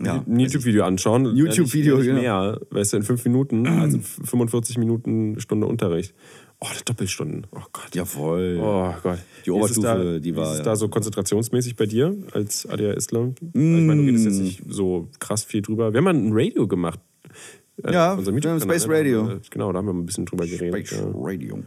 [0.04, 0.24] ja.
[0.28, 1.36] ein YouTube-Video anschauen.
[1.36, 2.42] YouTube-Video, nicht, nicht genau.
[2.44, 6.16] mehr, weißt du, in fünf Minuten, also 45 Minuten Stunde Unterricht.
[6.64, 7.48] Oh, das Doppelstunden.
[7.52, 7.94] Oh Gott.
[7.96, 8.60] Jawohl.
[8.62, 9.18] Oh Gott.
[9.46, 10.64] Die Oberstufe, da, die war, Ist es ja.
[10.66, 13.34] da so konzentrationsmäßig bei dir als ADHSler?
[13.42, 14.44] Ich meine, du redest jetzt Mm.
[14.44, 15.92] nicht so krass viel drüber.
[15.92, 17.00] Wir haben mal ein Radio gemacht.
[17.84, 18.96] Äh, Ja, auf unserem wir haben YouTube-Kanal, Space ne?
[18.96, 19.40] Radio.
[19.50, 20.88] Genau, da haben wir ein bisschen drüber geredet.
[20.88, 21.12] Space Ja.
[21.16, 21.64] Radio.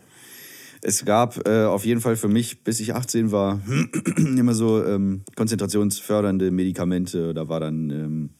[0.86, 3.60] Es gab äh, auf jeden Fall für mich, bis ich 18 war,
[4.16, 7.34] immer so ähm, konzentrationsfördernde Medikamente.
[7.34, 8.30] Da war dann, ähm,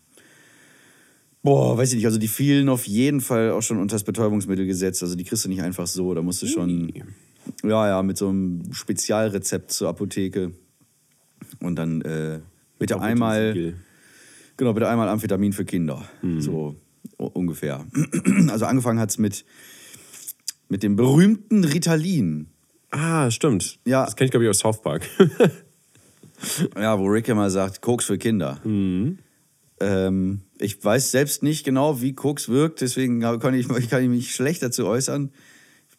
[1.45, 5.01] boah, weiß ich nicht, also die fielen auf jeden Fall auch schon unter das Betäubungsmittelgesetz.
[5.03, 6.13] Also die kriegst du nicht einfach so.
[6.15, 6.93] Da musst du schon,
[7.63, 10.51] ja, ja, mit so einem Spezialrezept zur Apotheke.
[11.61, 12.41] Und dann äh,
[12.79, 13.75] bitte einmal.
[14.57, 16.05] Genau, bitte einmal Amphetamin für Kinder.
[16.39, 16.77] So
[17.19, 17.85] u- ungefähr.
[18.49, 19.45] Also angefangen hat es mit,
[20.69, 22.47] mit dem berühmten Ritalin.
[22.91, 23.79] Ah, stimmt.
[23.85, 24.05] Ja.
[24.05, 25.03] Das kenne ich, glaube ich, aus South Park.
[26.77, 28.61] Ja, wo Rick immer sagt, Koks für Kinder.
[29.85, 34.35] Ähm, ich weiß selbst nicht genau, wie Koks wirkt, deswegen kann ich, kann ich mich
[34.35, 35.31] schlecht dazu äußern.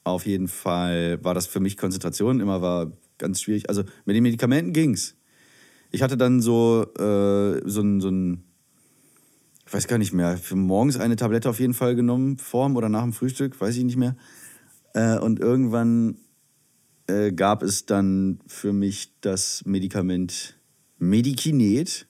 [0.03, 3.69] Auf jeden Fall war das für mich Konzentration immer war ganz schwierig.
[3.69, 5.15] Also mit den Medikamenten ging's.
[5.91, 8.43] Ich hatte dann so, äh, so ein, so ein,
[9.67, 12.89] ich weiß gar nicht mehr, für morgens eine Tablette auf jeden Fall genommen, vorm oder
[12.89, 14.15] nach dem Frühstück, weiß ich nicht mehr.
[14.93, 16.17] Äh, und irgendwann
[17.07, 20.57] äh, gab es dann für mich das Medikament
[20.97, 22.07] Medikinet.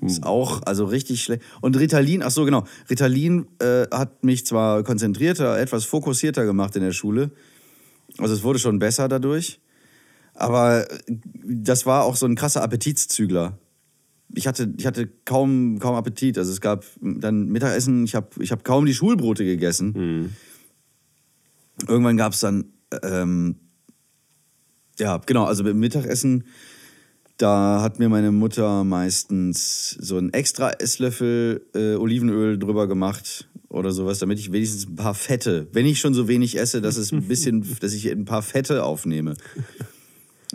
[0.00, 1.42] Ist auch, also richtig schlecht.
[1.60, 2.64] Und Ritalin, ach so, genau.
[2.90, 7.30] Ritalin äh, hat mich zwar konzentrierter, etwas fokussierter gemacht in der Schule.
[8.18, 9.60] Also es wurde schon besser dadurch.
[10.34, 10.86] Aber
[11.44, 13.58] das war auch so ein krasser Appetitszügler.
[14.34, 16.38] Ich hatte, ich hatte kaum, kaum Appetit.
[16.38, 19.92] Also es gab dann Mittagessen, ich habe ich hab kaum die Schulbrote gegessen.
[19.96, 20.30] Mhm.
[21.88, 23.56] Irgendwann gab es dann, ähm,
[24.98, 26.44] ja, genau, also beim Mittagessen,
[27.36, 33.90] da hat mir meine Mutter meistens so einen extra Esslöffel äh, Olivenöl drüber gemacht oder
[33.90, 37.12] sowas, damit ich wenigstens ein paar Fette, wenn ich schon so wenig esse, dass es
[37.12, 39.34] ein bisschen, dass ich ein paar Fette aufnehme.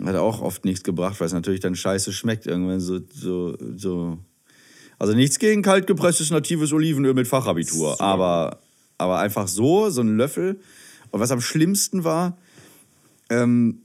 [0.02, 2.46] Hat auch oft nichts gebracht, weil es natürlich dann scheiße schmeckt.
[2.46, 4.18] Irgendwann so, so, so.
[4.98, 8.00] Also nichts gegen kaltgepresstes natives Olivenöl mit Fachabitur.
[8.00, 8.60] Aber,
[8.96, 10.58] aber einfach so, so ein Löffel.
[11.10, 12.38] Und was am schlimmsten war,
[13.28, 13.82] ähm,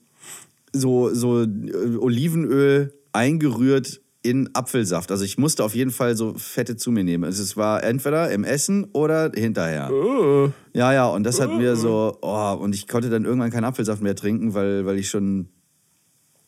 [0.75, 5.11] so, so äh, Olivenöl eingerührt in Apfelsaft.
[5.11, 7.23] Also ich musste auf jeden Fall so Fette zu mir nehmen.
[7.23, 9.91] Also es war entweder im Essen oder hinterher.
[9.91, 10.51] Oh.
[10.73, 14.01] Ja, ja, und das hat mir so, oh, und ich konnte dann irgendwann keinen Apfelsaft
[14.01, 15.49] mehr trinken, weil, weil ich schon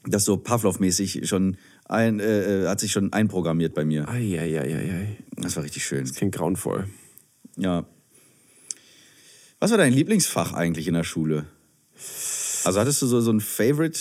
[0.08, 4.10] das so Pavlov-mäßig schon ein, äh, äh hat sich schon einprogrammiert bei mir.
[4.10, 5.18] Eieieiei.
[5.36, 6.02] Das war richtig schön.
[6.02, 6.88] Das klingt grauenvoll.
[7.58, 7.86] Ja.
[9.60, 11.46] Was war dein Lieblingsfach eigentlich in der Schule?
[12.68, 13.98] Also hattest du so, so ein Favorite?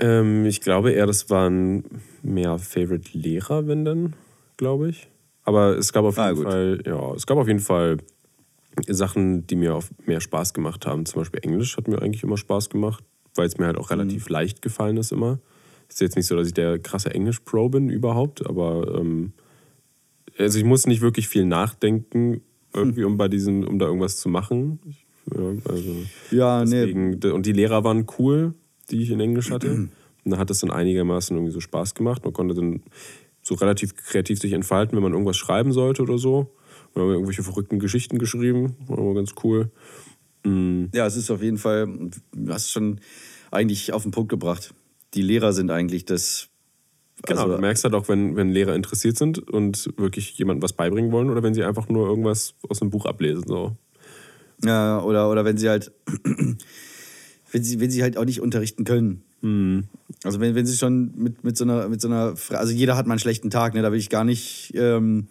[0.00, 1.84] Ähm, ich glaube eher, das waren
[2.22, 4.16] mehr Favorite-Lehrer, wenn dann,
[4.56, 5.08] glaube ich.
[5.44, 6.46] Aber es gab auf Ah, jeden gut.
[6.46, 7.98] Fall, ja, es gab auf jeden Fall
[8.88, 11.06] Sachen, die mir mehr Spaß gemacht haben.
[11.06, 13.04] Zum Beispiel Englisch hat mir eigentlich immer Spaß gemacht,
[13.36, 14.00] weil es mir halt auch Mhm.
[14.00, 15.38] relativ leicht gefallen ist immer.
[15.88, 19.32] Ist jetzt nicht so, dass ich der krasse Englisch-Pro bin überhaupt, aber ähm,
[20.36, 22.40] also ich muss nicht wirklich viel nachdenken,
[22.74, 24.80] irgendwie, um bei diesen, um da irgendwas zu machen.
[24.86, 25.96] Ich, ja, also
[26.30, 28.54] Ja, Deswegen, Und die Lehrer waren cool,
[28.90, 29.88] die ich in Englisch hatte.
[30.24, 32.24] Und da hat es dann einigermaßen irgendwie so Spaß gemacht.
[32.24, 32.82] Man konnte dann
[33.42, 36.50] so relativ kreativ sich entfalten, wenn man irgendwas schreiben sollte oder so.
[36.94, 39.70] Wir haben irgendwelche verrückten Geschichten geschrieben, war immer ganz cool.
[40.94, 43.00] Ja, es ist auf jeden Fall, du hast es schon
[43.50, 44.74] eigentlich auf den Punkt gebracht.
[45.14, 46.48] Die Lehrer sind eigentlich das.
[47.22, 50.72] Genau, also, du merkst halt auch, wenn, wenn Lehrer interessiert sind und wirklich jemandem was
[50.72, 53.44] beibringen wollen oder wenn sie einfach nur irgendwas aus einem Buch ablesen.
[53.46, 53.76] So.
[54.64, 55.92] Ja, oder, oder wenn sie halt,
[57.52, 59.22] wenn sie, wenn sie halt auch nicht unterrichten können.
[60.24, 63.06] Also wenn, wenn sie schon mit, mit so einer, mit so einer, also jeder hat
[63.06, 63.82] mal einen schlechten Tag, ne?
[63.82, 65.28] da will ich gar nicht, ähm,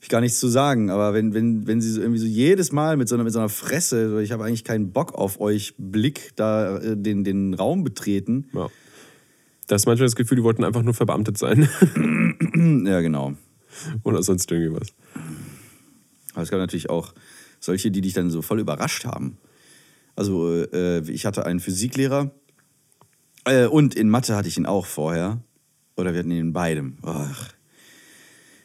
[0.00, 0.90] ich gar nichts zu sagen.
[0.90, 3.38] Aber wenn, wenn, wenn sie so irgendwie so jedes Mal mit so einer, mit so
[3.38, 7.54] einer Fresse, so, ich habe eigentlich keinen Bock auf euch, Blick da äh, den, den
[7.54, 8.48] Raum betreten.
[8.52, 8.68] Ja.
[9.66, 11.68] Da ist manchmal das Gefühl, die wollten einfach nur verbeamtet sein
[12.86, 13.34] Ja, genau.
[14.02, 14.88] oder sonst irgendwie was.
[16.34, 17.14] Aber es gab natürlich auch
[17.60, 19.38] solche, die dich dann so voll überrascht haben.
[20.16, 22.32] Also äh, ich hatte einen Physiklehrer
[23.44, 25.38] äh, und in Mathe hatte ich ihn auch vorher.
[25.96, 26.98] Oder wir hatten ihn in beidem.
[27.02, 27.52] Ach.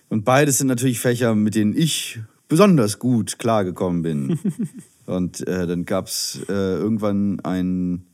[0.10, 4.38] Und beides sind natürlich Fächer, mit denen ich besonders gut klargekommen bin.
[5.06, 8.06] und äh, dann gab es äh, irgendwann einen,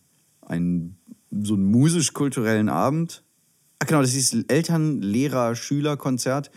[0.42, 0.98] einen,
[1.32, 3.24] so einen musisch-kulturellen Abend.
[3.80, 6.52] Ach genau, das hieß Eltern-Lehrer-Schüler-Konzert.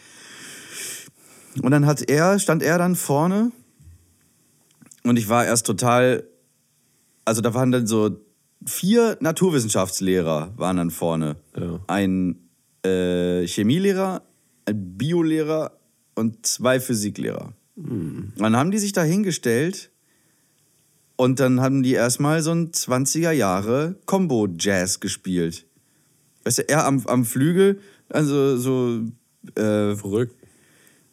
[1.61, 3.53] Und dann hat er, stand er dann vorne
[5.05, 6.25] und ich war erst total,
[7.25, 8.19] also da waren dann so
[8.67, 11.37] vier Naturwissenschaftslehrer waren dann vorne.
[11.57, 11.81] Ja.
[11.87, 12.49] Ein
[12.85, 14.23] äh, Chemielehrer,
[14.67, 15.73] ein Biolehrer
[16.15, 17.53] und zwei Physiklehrer.
[18.37, 19.91] Und dann haben die sich da hingestellt
[21.17, 25.67] und dann haben die erstmal so ein 20er Jahre Combo-Jazz gespielt.
[26.45, 29.01] Weißt du, er am, am Flügel, also so
[29.55, 30.35] äh, Verrückt.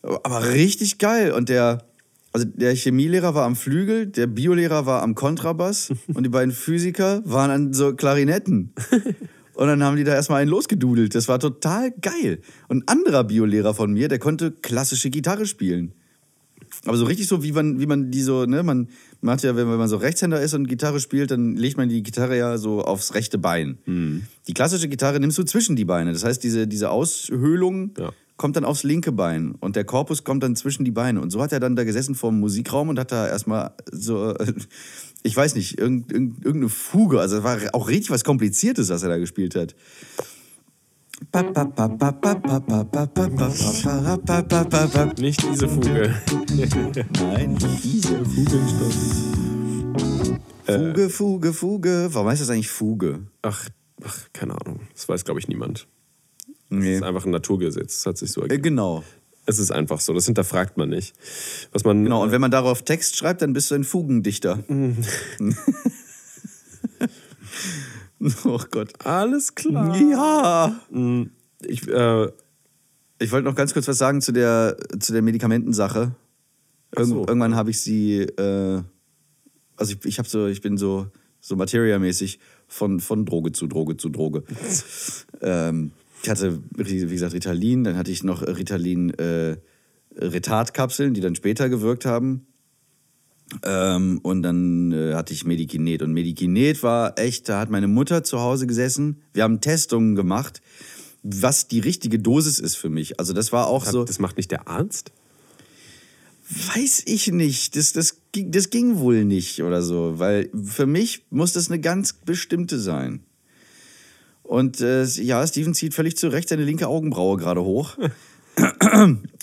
[0.01, 1.31] aber richtig geil.
[1.31, 1.85] Und der,
[2.31, 7.21] also der Chemielehrer war am Flügel, der Biolehrer war am Kontrabass und die beiden Physiker
[7.25, 8.73] waren an so Klarinetten.
[9.55, 11.15] Und dann haben die da erstmal einen losgedudelt.
[11.15, 12.39] Das war total geil.
[12.69, 15.91] Und ein anderer Biolehrer von mir, der konnte klassische Gitarre spielen.
[16.85, 18.87] Aber so richtig so, wie man, wie man die so, ne, man
[19.21, 22.37] macht ja, wenn man so Rechtshänder ist und Gitarre spielt, dann legt man die Gitarre
[22.37, 23.79] ja so aufs rechte Bein.
[24.47, 26.13] Die klassische Gitarre nimmst du zwischen die Beine.
[26.13, 28.11] Das heißt, diese, diese Aushöhlung Ja.
[28.39, 31.19] Kommt dann aufs linke Bein und der Korpus kommt dann zwischen die Beine.
[31.21, 34.33] Und so hat er dann da gesessen vor dem Musikraum und hat da erstmal so,
[34.33, 34.53] äh,
[35.23, 37.19] ich weiß nicht, irgend, irgend, irgendeine Fuge.
[37.19, 39.75] Also es war auch richtig was Kompliziertes, was er da gespielt hat.
[45.19, 46.15] Nicht diese Fuge.
[47.21, 48.23] Nein, diese.
[50.65, 52.07] Fuge, Fuge, Fuge.
[52.11, 53.27] Warum heißt das eigentlich Fuge?
[53.41, 53.67] Ach,
[54.01, 54.87] ach keine Ahnung.
[54.93, 55.87] Das weiß, glaube ich, niemand.
[56.69, 56.91] Nee.
[56.91, 57.95] Das ist einfach ein Naturgesetz.
[57.97, 58.63] Das hat sich so Äh, ergeben.
[58.63, 59.03] genau.
[59.45, 60.13] Es ist einfach so.
[60.13, 61.15] Das hinterfragt man nicht.
[61.71, 64.63] Was man, Genau, und wenn man darauf Text schreibt, dann bist du ein Fugendichter.
[68.45, 68.93] oh Gott.
[69.05, 69.95] Alles klar.
[69.97, 70.79] Ja.
[71.65, 72.27] Ich, äh,
[73.21, 76.11] Ich wollte noch ganz kurz was sagen zu der, zu der Medikamentensache.
[76.95, 77.15] Ach so.
[77.15, 78.81] Irgend, irgendwann habe ich sie, äh,
[79.75, 81.07] also ich, ich so, ich bin so,
[81.39, 84.43] so Materia-mäßig von, von Droge zu Droge zu Droge.
[85.41, 89.57] ähm, ich hatte, wie gesagt, Ritalin, dann hatte ich noch Ritalin äh,
[90.15, 92.47] Retardkapseln, die dann später gewirkt haben.
[93.63, 96.01] Ähm, und dann äh, hatte ich Medikinet.
[96.01, 99.21] Und Medikinet war echt, da hat meine Mutter zu Hause gesessen.
[99.33, 100.61] Wir haben Testungen gemacht,
[101.23, 103.19] was die richtige Dosis ist für mich.
[103.19, 104.03] Also das war auch das so.
[104.03, 105.11] Das macht nicht der Arzt?
[106.75, 107.75] Weiß ich nicht.
[107.75, 110.19] Das, das, das ging wohl nicht oder so.
[110.19, 113.21] Weil für mich muss das eine ganz bestimmte sein.
[114.49, 117.99] Und äh, ja, Steven zieht völlig zu Recht seine linke Augenbraue gerade hoch.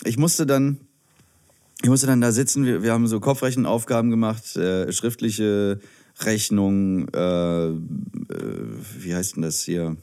[0.03, 0.81] ich musste dann
[1.81, 5.79] ich musste dann da sitzen, wir, wir haben so Kopfrechenaufgaben gemacht, äh, schriftliche
[6.19, 7.75] Rechnung, äh, äh,
[8.99, 9.95] wie heißt denn das hier?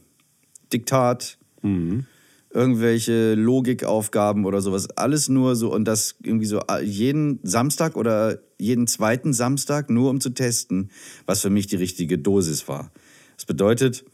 [0.72, 2.06] Diktat, mhm.
[2.48, 4.88] irgendwelche Logikaufgaben oder sowas.
[4.96, 10.22] Alles nur so und das irgendwie so jeden Samstag oder jeden zweiten Samstag nur um
[10.22, 10.90] zu testen,
[11.26, 12.90] was für mich die richtige Dosis war.
[13.36, 14.06] Das bedeutet,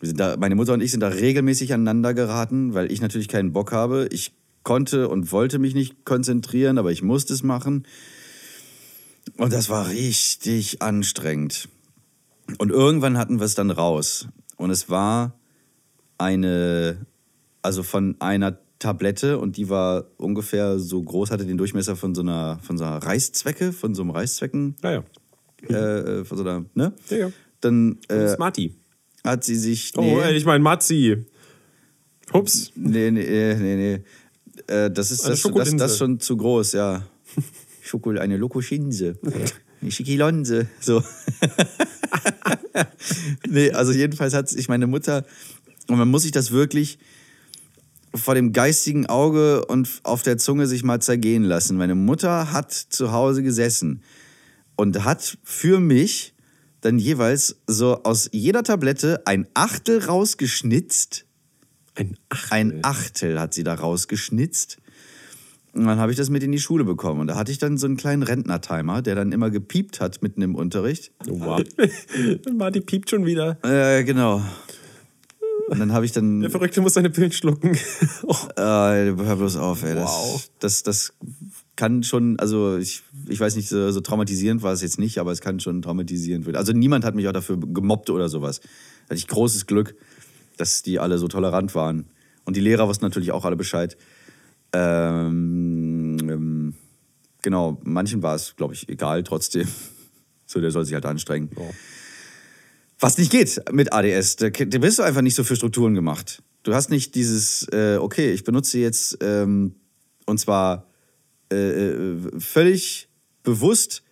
[0.00, 3.72] da, meine Mutter und ich sind da regelmäßig aneinander geraten, weil ich natürlich keinen Bock
[3.72, 4.08] habe.
[4.10, 4.32] Ich
[4.62, 7.86] konnte und wollte mich nicht konzentrieren, aber ich musste es machen.
[9.36, 11.68] Und das war richtig anstrengend.
[12.58, 14.28] Und irgendwann hatten wir es dann raus.
[14.56, 15.34] Und es war
[16.18, 17.06] eine,
[17.62, 22.22] also von einer Tablette und die war ungefähr so groß, hatte den Durchmesser von so
[22.22, 24.76] einer, von so einer Reißzwecke, von so einem Reißzwecken.
[24.82, 25.04] Ja,
[25.68, 25.76] ja.
[25.76, 26.92] Äh, von so einer, ne?
[27.08, 27.32] Ja, ja.
[27.60, 28.74] Dann äh, Smarty.
[29.26, 29.92] Hat sie sich.
[29.96, 30.16] Nee.
[30.16, 31.24] Oh, ich meine Matzi.
[32.32, 32.72] Hups.
[32.74, 34.72] Nee, nee, nee, nee.
[34.72, 37.06] Äh, das ist das, das, das schon zu groß, ja.
[37.82, 39.18] Schokol, eine Lokoschinse.
[39.80, 40.66] Eine Schikilonse.
[40.80, 41.02] So.
[43.48, 45.24] nee, also jedenfalls hat sich meine Mutter,
[45.88, 46.98] und man muss sich das wirklich
[48.14, 51.76] vor dem geistigen Auge und auf der Zunge sich mal zergehen lassen.
[51.76, 54.02] Meine Mutter hat zu Hause gesessen
[54.74, 56.34] und hat für mich
[56.80, 61.26] dann jeweils so aus jeder Tablette ein Achtel rausgeschnitzt
[61.96, 62.52] ein Achtel?
[62.52, 64.78] Ein Achtel hat sie da rausgeschnitzt.
[65.72, 67.20] Und dann habe ich das mit in die Schule bekommen.
[67.20, 70.40] Und da hatte ich dann so einen kleinen Rentner-Timer, der dann immer gepiept hat mitten
[70.42, 71.12] im Unterricht.
[71.28, 71.62] Oh, wow.
[72.56, 73.58] Marty piept schon wieder.
[73.62, 74.42] Äh, genau.
[75.68, 76.40] Und dann habe ich dann.
[76.40, 77.76] Der Verrückte muss seine Pillen schlucken.
[78.22, 78.36] oh.
[78.56, 79.94] äh, hör bloß auf, ey.
[79.94, 80.50] Das, wow.
[80.60, 81.12] das, das
[81.76, 85.30] kann schon, also ich, ich weiß nicht, so, so traumatisierend war es jetzt nicht, aber
[85.30, 86.56] es kann schon traumatisierend werden.
[86.56, 88.60] Also niemand hat mich auch dafür gemobbt oder sowas.
[88.60, 89.94] Da hatte ich großes Glück
[90.56, 92.06] dass die alle so tolerant waren.
[92.44, 93.96] Und die Lehrer wussten natürlich auch alle Bescheid.
[94.72, 96.74] Ähm, ähm,
[97.42, 99.68] genau, manchen war es, glaube ich, egal trotzdem.
[100.48, 101.50] So, der soll sich halt anstrengen.
[101.56, 101.74] Oh.
[103.00, 106.40] Was nicht geht mit ADS, da, da bist du einfach nicht so für Strukturen gemacht.
[106.62, 109.74] Du hast nicht dieses, äh, okay, ich benutze jetzt, ähm,
[110.24, 110.86] und zwar
[111.52, 113.08] äh, äh völlig
[113.42, 114.02] bewusst,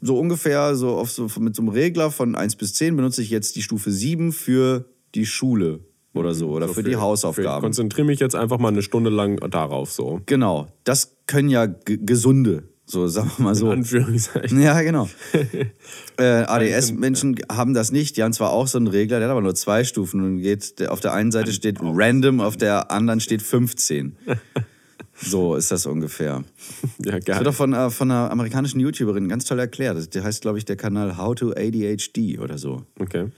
[0.00, 3.30] so ungefähr so, auf so mit so einem Regler von 1 bis 10 benutze ich
[3.30, 4.84] jetzt die Stufe 7 für
[5.14, 5.80] die Schule
[6.12, 7.58] oder so oder so für, für, die Hausaufgaben.
[7.58, 10.20] Ich konzentriere mich jetzt einfach mal eine Stunde lang darauf so.
[10.26, 13.66] Genau, das können ja gesunde, so sagen wir mal so.
[13.66, 14.60] In Anführungszeichen.
[14.60, 15.08] Ja, genau.
[16.18, 18.16] äh, ADS-Menschen haben das nicht.
[18.16, 20.86] Die haben zwar auch so einen Regler, der hat aber nur zwei Stufen und geht,
[20.88, 24.16] auf der einen Seite steht random, auf der anderen steht 15.
[25.16, 26.44] So ist das ungefähr.
[27.04, 27.22] Ja, geil.
[27.26, 30.14] Das wird doch von, äh, von einer amerikanischen YouTuberin ganz toll erklärt.
[30.14, 32.86] Der heißt, glaube ich, der Kanal How to ADHD oder so.
[32.98, 33.30] Okay.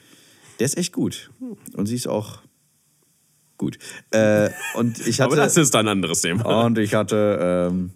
[0.59, 1.31] Der ist echt gut.
[1.75, 2.41] Und sie ist auch
[3.59, 3.79] gut.
[4.11, 6.65] Äh, und ich hatte, Aber das ist ein anderes Thema.
[6.65, 7.91] Und ich hatte, ähm,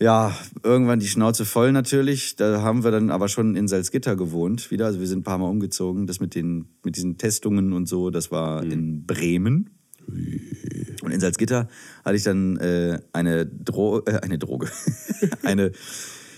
[0.00, 2.36] ja, irgendwann die Schnauze voll natürlich.
[2.36, 4.86] Da haben wir dann aber schon in Salzgitter gewohnt wieder.
[4.86, 6.06] Also wir sind ein paar Mal umgezogen.
[6.06, 8.70] Das mit, den, mit diesen Testungen und so, das war mhm.
[8.70, 9.73] in Bremen.
[10.06, 11.68] Und in Salzgitter
[12.04, 14.70] hatte ich dann äh, eine, Dro äh, eine Droge.
[15.42, 15.72] eine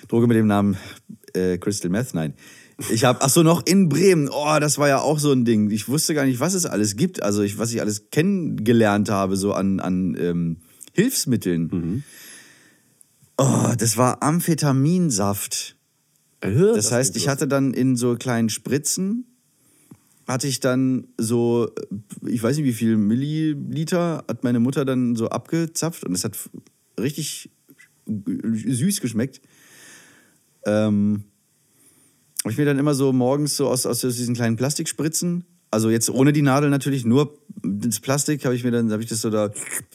[0.08, 0.76] Droge mit dem Namen
[1.34, 2.34] äh, Crystal Meth, nein.
[2.90, 4.28] Ich habe, ach so, noch in Bremen.
[4.30, 5.70] Oh, das war ja auch so ein Ding.
[5.70, 7.22] Ich wusste gar nicht, was es alles gibt.
[7.22, 10.56] Also, ich, was ich alles kennengelernt habe, so an, an ähm,
[10.92, 11.70] Hilfsmitteln.
[11.72, 12.02] Mhm.
[13.38, 15.76] Oh, das war Amphetaminsaft.
[16.40, 19.24] Äh, das heißt, ich hatte dann in so kleinen Spritzen,
[20.26, 21.70] hatte ich dann so,
[22.26, 26.36] ich weiß nicht wie viel Milliliter, hat meine Mutter dann so abgezapft und es hat
[26.98, 27.50] richtig
[28.06, 29.40] süß geschmeckt.
[30.64, 31.24] Ähm,
[32.42, 36.10] habe ich mir dann immer so morgens so aus, aus diesen kleinen Plastikspritzen, also jetzt
[36.10, 39.30] ohne die Nadel natürlich, nur das Plastik, habe ich mir dann, habe ich das so
[39.30, 39.50] da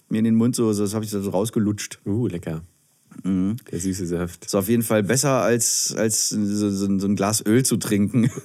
[0.10, 2.00] mir in den Mund so, so das habe ich da so rausgelutscht.
[2.06, 2.62] Uh, lecker.
[3.24, 3.58] Mhm.
[3.72, 4.46] Der süße Saft.
[4.46, 8.30] Ist auf jeden Fall besser als, als so, so, so ein Glas Öl zu trinken.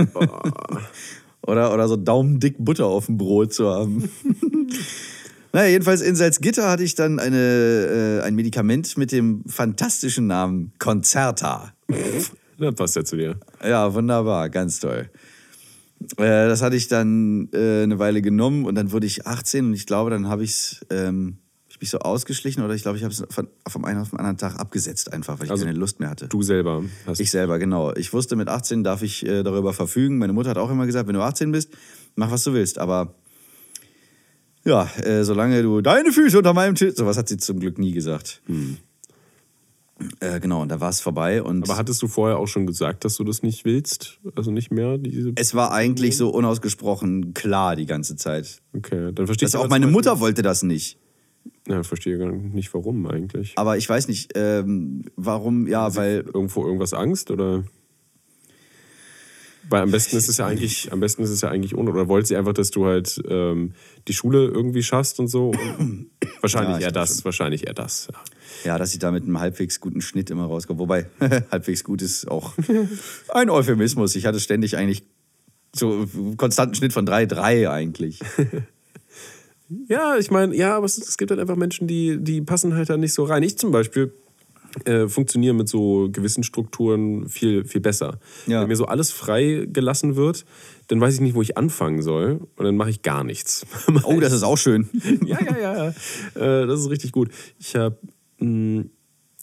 [1.46, 4.08] oder, oder so daumendick Butter auf dem Brot zu haben.
[5.52, 10.72] naja, jedenfalls in Salzgitter hatte ich dann eine, äh, ein Medikament mit dem fantastischen Namen
[10.78, 11.72] Concerta.
[12.58, 13.38] Das passt ja zu dir.
[13.62, 15.10] Ja, wunderbar, ganz toll.
[16.16, 19.74] Äh, das hatte ich dann äh, eine Weile genommen und dann wurde ich 18 und
[19.74, 21.36] ich glaube, dann habe ich es ähm,
[21.76, 24.18] ich mich so ausgeschlichen oder ich glaube, ich habe es von, vom einen auf den
[24.18, 26.28] anderen Tag abgesetzt einfach, weil ich Also keine Lust mehr hatte.
[26.28, 27.20] Du selber hast.
[27.20, 27.94] Ich selber, genau.
[27.94, 30.18] Ich wusste, mit 18 darf ich äh, darüber verfügen.
[30.18, 31.70] Meine Mutter hat auch immer gesagt, wenn du 18 bist,
[32.14, 32.78] mach was du willst.
[32.78, 33.14] Aber
[34.64, 37.92] ja, äh, solange du deine Füße unter meinem Tisch, sowas hat sie zum Glück nie
[37.92, 38.42] gesagt.
[40.20, 43.04] Äh, genau, und da war es vorbei und aber hattest du vorher auch schon gesagt,
[43.04, 44.18] dass du das nicht willst?
[44.34, 44.98] Also nicht mehr?
[44.98, 48.60] Diese es war eigentlich so unausgesprochen klar die ganze Zeit.
[48.74, 50.98] okay, dann verstehe Das ich auch aber meine Mutter wollte das nicht.
[51.66, 53.54] Ja, verstehe gar nicht, warum eigentlich.
[53.56, 57.64] Aber ich weiß nicht, ähm, warum, ja, weil Irgendwo irgendwas Angst oder?
[59.68, 61.90] Weil am besten ist es ja eigentlich, am besten ist es ja eigentlich ohne.
[61.90, 63.72] Oder wollte sie einfach, dass du halt ähm,
[64.06, 65.50] die Schule irgendwie schaffst und so?
[65.78, 66.10] Und
[66.40, 68.08] wahrscheinlich Ja, eher glaub das, wahrscheinlich eher das.
[68.12, 68.20] Ja.
[68.64, 70.78] Ja, dass ich da mit einem halbwegs guten Schnitt immer rauskomme.
[70.78, 71.06] Wobei,
[71.50, 72.54] halbwegs gut ist auch
[73.28, 74.14] ein Euphemismus.
[74.14, 75.02] Ich hatte ständig eigentlich
[75.74, 78.20] so einen konstanten Schnitt von 3,3 eigentlich.
[79.88, 82.88] Ja, ich meine, ja, aber es, es gibt halt einfach Menschen, die, die passen halt
[82.88, 83.42] da nicht so rein.
[83.42, 84.12] Ich zum Beispiel
[84.84, 88.18] äh, funktioniere mit so gewissen Strukturen viel, viel besser.
[88.46, 88.60] Ja.
[88.60, 90.44] Wenn mir so alles frei gelassen wird,
[90.88, 93.66] dann weiß ich nicht, wo ich anfangen soll und dann mache ich gar nichts.
[94.04, 94.88] Oh, das ist auch schön.
[95.24, 95.88] ja, ja, ja, ja.
[96.62, 97.30] Äh, das ist richtig gut.
[97.58, 97.96] Ich habe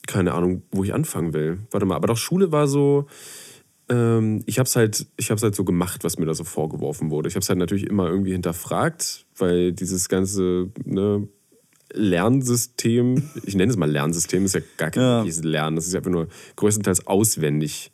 [0.08, 1.60] keine Ahnung, wo ich anfangen will.
[1.72, 3.08] Warte mal, aber doch Schule war so.
[3.94, 7.28] Ähm, ich habe es halt, ich halt so gemacht, was mir da so vorgeworfen wurde.
[7.30, 11.28] Ich habe es halt natürlich immer irgendwie hinterfragt, weil dieses ganze ne,
[11.94, 15.18] Lernsystem, ich nenne es mal Lernsystem, ist ja gar kein Ja.
[15.18, 15.76] wirkliches Lernen.
[15.76, 17.92] Das ist ja einfach nur größtenteils auswendig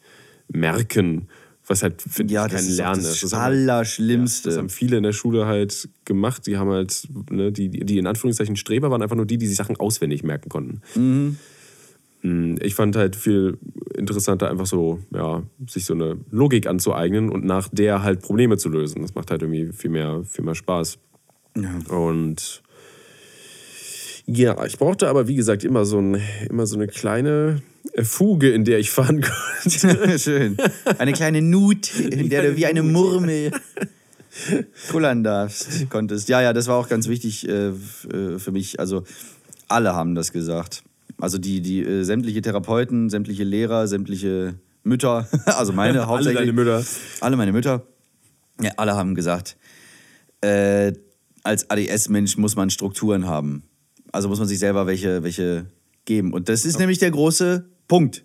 [0.47, 1.27] merken,
[1.67, 3.23] was halt finde Ja, ich kein Lernen das ist.
[3.23, 4.49] Das haben- Allerschlimmste.
[4.49, 6.47] das haben viele in der Schule halt gemacht.
[6.47, 9.57] Die haben halt, ne, die, die in Anführungszeichen Streber waren einfach nur die, die sich
[9.57, 10.81] Sachen auswendig merken konnten.
[10.99, 11.37] Mm,
[12.21, 13.57] Ich fand halt viel
[13.95, 18.69] interessanter, einfach so, ja, sich so eine Logik anzueignen und nach der halt Probleme zu
[18.69, 19.01] lösen.
[19.01, 20.97] Das macht halt irgendwie viel mehr, viel mehr Spaß.
[21.89, 22.61] Und
[24.25, 27.61] ja, ich brauchte aber, wie gesagt, immer so, ein, immer so eine kleine
[28.03, 29.21] Fuge, in der ich fahren
[29.63, 30.19] konnte.
[30.19, 30.57] Schön.
[30.97, 33.51] Eine kleine Nut, in der du wie eine Murmel
[34.91, 36.29] kullern darfst, konntest.
[36.29, 38.79] Ja, ja, das war auch ganz wichtig äh, äh, für mich.
[38.79, 39.03] Also
[39.67, 40.83] alle haben das gesagt.
[41.19, 46.39] Also die, die äh, sämtliche Therapeuten, sämtliche Lehrer, sämtliche Mütter, also meine Alle hauptsächlich.
[46.39, 46.83] deine Mütter.
[47.21, 47.85] Alle meine Mütter.
[48.61, 49.57] Ja, alle haben gesagt,
[50.41, 50.93] äh,
[51.43, 53.63] als ADS-Mensch muss man Strukturen haben.
[54.11, 55.67] Also muss man sich selber welche, welche
[56.05, 56.33] geben.
[56.33, 58.23] Und das ist nämlich der große Punkt.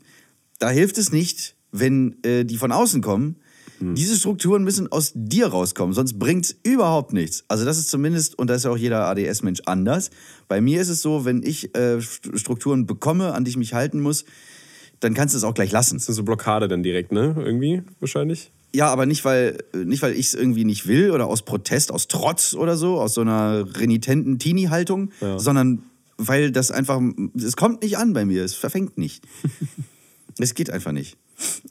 [0.59, 3.37] Da hilft es nicht, wenn äh, die von außen kommen.
[3.95, 7.45] Diese Strukturen müssen aus dir rauskommen, sonst bringt es überhaupt nichts.
[7.49, 10.11] Also das ist zumindest, und da ist ja auch jeder ADS-Mensch anders.
[10.49, 13.75] Bei mir ist es so, wenn ich äh, St- Strukturen bekomme, an die ich mich
[13.75, 14.25] halten muss,
[15.01, 15.97] dann kannst du es auch gleich lassen.
[15.99, 17.35] Das ist so Blockade dann direkt, ne?
[17.39, 18.51] Irgendwie, wahrscheinlich.
[18.75, 22.09] Ja, aber nicht, weil, nicht, weil ich es irgendwie nicht will oder aus Protest, aus
[22.09, 25.39] Trotz oder so, aus so einer renitenten Teenie-Haltung, Ja.
[25.39, 25.83] sondern
[26.17, 27.01] weil das einfach,
[27.37, 29.25] es kommt nicht an bei mir, es verfängt nicht.
[30.39, 31.17] es geht einfach nicht.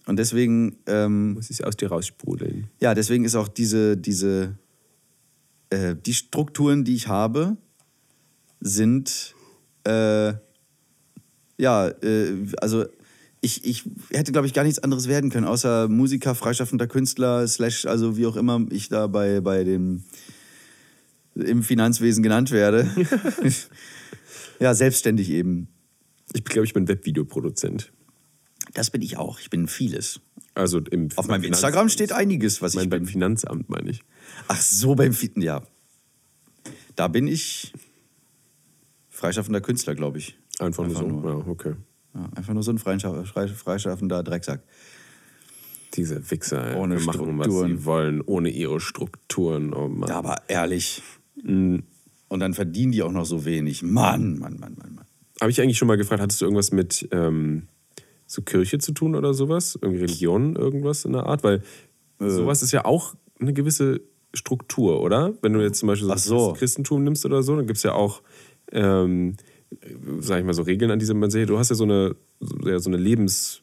[0.06, 2.68] Und deswegen, ähm, Muss ich aus dir raussprudeln.
[2.82, 4.58] ja, deswegen ist auch diese, diese,
[5.70, 7.58] äh, die Strukturen, die ich habe,
[8.60, 9.36] sind,
[9.86, 10.34] äh,
[11.58, 12.86] ja, äh, also
[13.42, 17.86] ich, ich hätte, glaube ich, gar nichts anderes werden können, außer Musiker, freischaffender Künstler, slash,
[17.86, 20.04] also wie auch immer ich da bei, bei dem,
[21.36, 22.90] im Finanzwesen genannt werde.
[24.60, 25.68] ja, selbstständig eben.
[26.34, 27.92] Ich glaube, ich bin Webvideoproduzent.
[28.74, 29.40] Das bin ich auch.
[29.40, 30.20] Ich bin vieles.
[30.56, 31.92] Also im Auf meinem beim Instagram Finanzamt.
[31.92, 33.06] steht einiges, was Ich meine, ich beim.
[33.06, 34.02] Finanzamt meine ich.
[34.48, 35.64] Ach so, beim Fieten, ja.
[36.96, 37.74] Da bin ich
[39.10, 40.38] freischaffender Künstler, glaube ich.
[40.60, 41.20] Einfach, Einfach nur so.
[41.22, 41.40] nur.
[41.46, 41.74] Ja, okay.
[42.14, 44.62] Ja, einfach nur so ein freischa- frei- freischaffender Drecksack.
[45.96, 46.76] Diese Wichser, ey.
[46.76, 49.74] Ohne machen, was sie wollen, ohne ihre Strukturen.
[49.74, 50.10] Oh Mann.
[50.10, 51.02] Ja, aber ehrlich.
[51.42, 51.84] Mhm.
[52.30, 53.84] Und dann verdienen die auch noch so wenig.
[53.84, 55.06] Mann, Mann, Mann, Mann, Mann.
[55.40, 57.68] Habe ich eigentlich schon mal gefragt, hattest du irgendwas mit ähm,
[58.34, 59.78] so Kirche zu tun oder sowas?
[59.82, 61.44] Irgendwie Religion, irgendwas in der Art?
[61.44, 61.62] Weil
[62.20, 62.30] Äh.
[62.30, 64.02] sowas ist ja auch eine gewisse
[64.34, 65.34] Struktur, oder?
[65.42, 67.94] Wenn du jetzt zum Beispiel so, das Christentum nimmst oder so, dann gibt es ja
[67.94, 68.22] auch,
[68.72, 69.36] ähm,
[70.20, 72.56] sag ich mal, so Regeln, an die man sich, du hast ja so eine, so,
[72.70, 73.60] ja, so eine Lebens...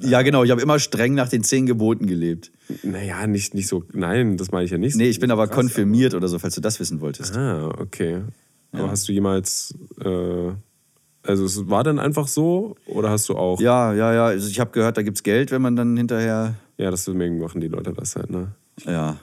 [0.00, 0.44] Ja, genau.
[0.44, 2.50] Ich habe immer streng nach den zehn Geboten gelebt.
[2.82, 4.96] Naja, nicht, nicht so, nein, das meine ich ja nicht.
[4.96, 7.36] Nee, ich bin aber Krass, konfirmiert oder so, falls du das wissen wolltest.
[7.36, 8.22] Ah, okay.
[8.72, 8.90] Aber Ja.
[8.90, 10.52] hast du jemals, äh,
[11.28, 14.26] also es war dann einfach so oder hast du auch, Ja, ja, ja.
[14.26, 16.54] Also ich habe gehört, da gibt's Geld, wenn man dann hinterher.
[16.78, 18.48] ja, deswegen machen die Leute das halt, ne?
[18.84, 19.16] Ja.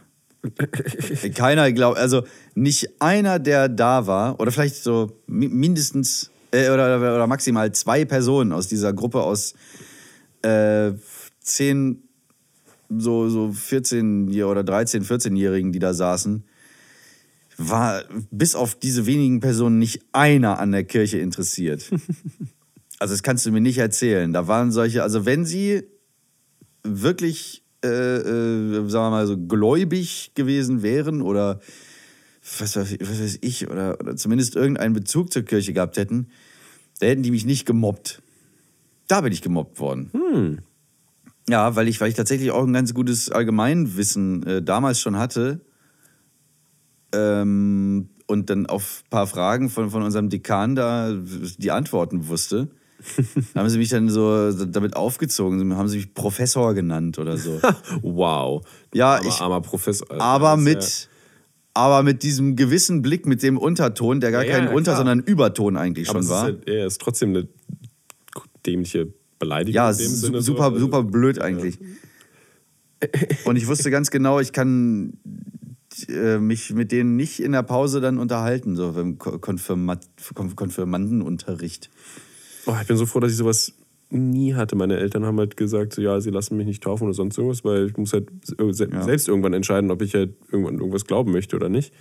[1.34, 6.98] Keiner glaubt, also nicht einer, der da war, oder vielleicht so mi- mindestens äh, oder,
[6.98, 9.56] oder maximal zwei Personen aus dieser Gruppe aus
[10.44, 10.92] äh,
[11.40, 12.04] zehn
[12.96, 16.44] so, so 14- oder 13-, 14-Jährigen, die da saßen,
[17.58, 21.90] war bis auf diese wenigen Personen nicht einer an der Kirche interessiert.
[23.00, 24.34] also das kannst du mir nicht erzählen.
[24.34, 25.84] Da waren solche, also wenn sie
[26.84, 31.60] wirklich, äh, äh, sagen wir mal so, gläubig gewesen wären oder
[32.60, 36.28] was, weiß- was weiß ich, oder, oder zumindest irgendeinen Bezug zur Kirche gehabt hätten,
[37.00, 38.22] da hätten die mich nicht gemobbt.
[39.08, 40.62] Da bin ich gemobbt worden.
[41.50, 45.62] Ja, weil ich, weil ich tatsächlich auch ein ganz gutes Allgemeinwissen äh, damals schon hatte.
[47.16, 51.14] Ähm, und dann auf ein paar Fragen von, von unserem Dekan da
[51.58, 52.70] die Antworten wusste.
[53.56, 57.60] Haben sie mich dann so damit aufgezogen, haben sie mich Professor genannt oder so.
[58.02, 58.66] Wow.
[58.94, 60.10] Ja, armer, ich- armer Professor.
[60.10, 61.10] Also, aber mit,
[61.76, 64.98] aber mit diesem gewissen Blick, mit dem Unterton, der gar Ja, kein ja, Unter-, klar.
[64.98, 66.50] sondern Überton eigentlich aber schon war.
[66.50, 67.48] Ist er ist trotzdem eine
[68.66, 69.76] dämliche Beleidigung.
[69.76, 70.54] Ja, in dem su- Sinne so.
[70.54, 71.78] super, Also, super blöd eigentlich.
[73.46, 75.14] Und ich wusste ganz genau, ich kann
[76.10, 80.56] äh, mich mit denen nicht in der Pause dann unterhalten, so im Ko- Konfirmat Konf
[80.56, 81.90] Konfirmandenunterricht.
[82.66, 83.74] Oh, ich bin so froh, dass ich sowas
[84.10, 84.76] nie hatte.
[84.76, 87.64] Meine Eltern haben halt gesagt, so, ja, sie lassen mich nicht taufen oder sonst irgendwas,
[87.66, 89.04] weil ich muss halt se Ja.
[89.04, 91.92] selbst irgendwann entscheiden, ob ich halt irgendwann irgendwas glauben möchte oder nicht.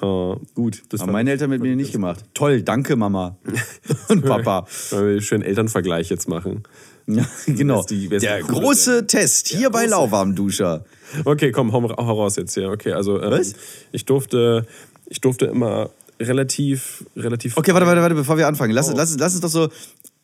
[0.00, 2.24] Äh, gut, das Haben meine Eltern mit mir nicht gemacht.
[2.34, 3.36] Toll, danke Mama
[4.08, 4.66] und Papa.
[4.90, 6.62] Weil wir einen schönen Elternvergleich jetzt machen.
[7.08, 7.82] Ja, genau.
[7.84, 9.90] Die- Der coole große Test hier bei große.
[9.90, 10.84] Lauwarmduscher.
[11.24, 12.68] Okay, komm, hau, hau raus jetzt hier.
[12.68, 13.54] Okay, also ähm, Was?
[13.92, 14.66] ich durfte,
[15.06, 15.88] ich durfte immer
[16.20, 17.56] relativ, relativ.
[17.56, 18.72] Okay, warte, warte, warte, bevor wir anfangen.
[18.72, 18.94] Lass, Oh.
[18.96, 19.68] lass, lass uns doch so,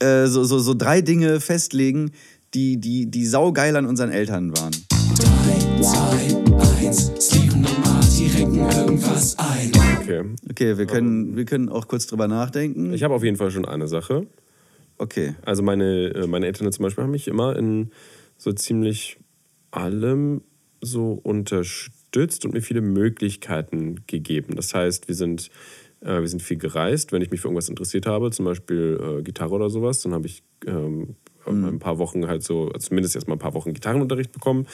[0.04, 2.10] äh, so, so, so drei Dinge festlegen,
[2.52, 4.72] die, die, die saugeil an unseren Eltern waren.
[5.80, 7.12] 3, 2, 1.
[7.18, 9.72] Steven und Marty renken irgendwas ein.
[10.02, 10.22] Okay.
[10.50, 12.92] Okay, wir können, wir können auch kurz drüber nachdenken.
[12.92, 14.26] Ich habe auf jeden Fall schon eine Sache.
[14.98, 15.34] Okay.
[15.44, 17.90] Also meine, äh, meine Eltern zum Beispiel haben mich immer in
[18.36, 19.18] so ziemlich
[19.70, 20.42] allem
[20.80, 24.54] so unterstützt und mir viele Möglichkeiten gegeben.
[24.56, 25.50] Das heißt, wir sind,
[26.00, 29.22] äh, wir sind viel gereist, wenn ich mich für irgendwas interessiert habe, zum Beispiel äh,
[29.22, 31.16] Gitarre oder sowas, dann habe ich ähm,
[31.46, 34.66] ein paar Wochen halt so, also zumindest erst mal ein paar Wochen Gitarrenunterricht bekommen.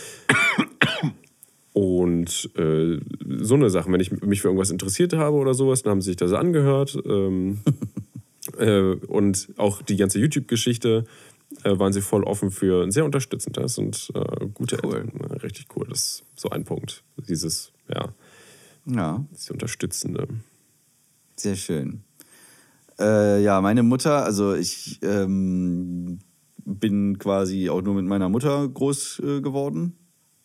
[1.72, 2.98] Und äh,
[3.38, 6.10] so eine Sache, wenn ich mich für irgendwas interessiert habe oder sowas, dann haben sie
[6.10, 6.98] sich das angehört.
[7.06, 7.60] Ähm,
[8.60, 11.04] äh, und auch die ganze YouTube-Geschichte
[11.64, 13.56] äh, waren sie voll offen für und sehr unterstützend.
[13.56, 14.96] Das sind äh, gute Cool.
[14.96, 15.20] Eltern.
[15.38, 15.86] Richtig cool.
[15.88, 17.02] Das ist so ein Punkt.
[17.28, 18.14] Dieses, ja,
[18.86, 20.28] Ja, dieses Unterstützende.
[21.36, 22.02] sehr schön.
[22.98, 26.18] Äh, ja, meine Mutter, also ich ähm,
[26.64, 29.96] bin quasi auch nur mit meiner Mutter groß äh, geworden.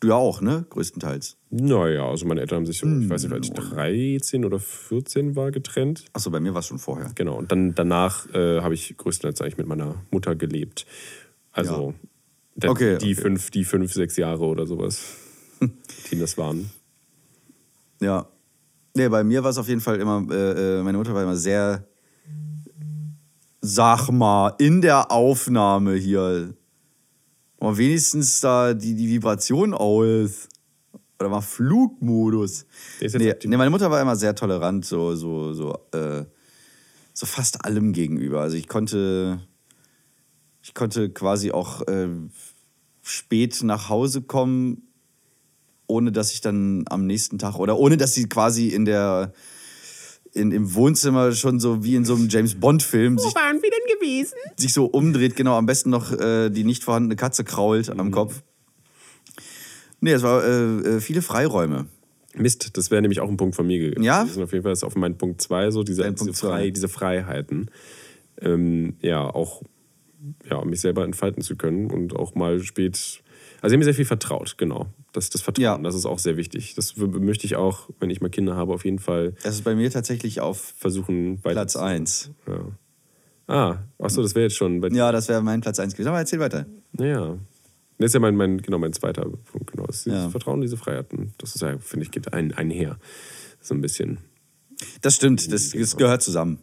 [0.05, 0.67] Du ja auch, ne?
[0.69, 1.35] Größtenteils.
[1.49, 5.35] Naja, also meine Eltern haben sich so, ich weiß nicht, als ich 13 oder 14
[5.35, 6.05] war, getrennt.
[6.13, 7.11] Achso, bei mir war es schon vorher.
[7.15, 7.35] Genau.
[7.35, 10.85] Und dann danach äh, habe ich größtenteils eigentlich mit meiner Mutter gelebt.
[11.51, 11.95] Also
[12.53, 13.15] dann Okay, die okay.
[13.15, 15.01] fünf, die fünf, sechs Jahre oder sowas,
[16.11, 16.69] die das waren.
[17.99, 18.27] Ja.
[18.93, 21.35] Nee, bei mir war es auf jeden Fall immer, äh, äh, meine Mutter war immer
[21.35, 21.87] sehr,
[23.59, 26.53] sag mal, in der Aufnahme hier.
[27.59, 30.49] Mal wenigstens da die, die Vibration aus.
[31.19, 32.65] Oder mal Flugmodus.
[32.99, 36.25] Nee, nee, meine Mutter war immer sehr tolerant, so, so, so, äh,
[37.13, 38.41] so fast allem gegenüber.
[38.41, 39.39] Also ich konnte,
[40.61, 42.09] ich konnte quasi auch äh,
[43.01, 44.89] spät nach Hause kommen,
[45.87, 49.31] ohne dass ich dann am nächsten Tag oder ohne dass sie quasi in der
[50.35, 53.69] in, im Wohnzimmer schon so wie in so einem James Bond Film sich, waren wir
[53.71, 54.35] denn gewesen?
[54.57, 57.99] sich so umdreht, genau, am besten noch äh, die nicht vorhandene Katze krault Mhm.
[57.99, 58.41] am Kopf.
[60.01, 61.87] Nee, es war äh, äh, viele Freiräume.
[62.35, 64.03] Mist, das wäre nämlich auch ein Punkt von mir gewesen.
[64.03, 64.23] Ja?
[64.23, 66.33] Auf jeden Fall ist auf meinen Punkt zwei so, diese, diese.
[66.33, 67.71] Frei, diese Freiheiten.
[68.41, 69.63] Ähm, ja, auch
[70.49, 73.21] ja, mich selber entfalten zu können und auch mal spät.
[73.65, 74.85] Also, sie haben mir sehr viel vertraut, genau.
[75.11, 75.77] Das, das Vertrauen, Ja.
[75.79, 76.75] das ist auch sehr wichtig.
[76.75, 79.73] Das möchte ich auch, wenn ich mal Kinder habe, auf jeden Fall Das ist bei
[79.73, 81.39] mir tatsächlich auf versuchen.
[81.41, 82.29] Platz 1.
[82.47, 82.67] Ja.
[83.47, 86.09] Ah, achso, das wäre jetzt schon bei Ja, das wäre mein Platz 1 gewesen.
[86.09, 86.67] Aber erzähl weiter.
[86.91, 87.39] Naja.
[87.97, 89.71] Das ist ja mein, mein, genau, mein zweiter Punkt.
[89.71, 89.87] Genau.
[89.87, 90.29] Das Ja.
[90.29, 91.33] Vertrauen, diese Freiheiten.
[91.39, 92.99] Das ist ja, finde ich, geht ein, einher.
[93.61, 94.19] So ein bisschen.
[95.01, 96.59] Das stimmt, das, das gehört zusammen.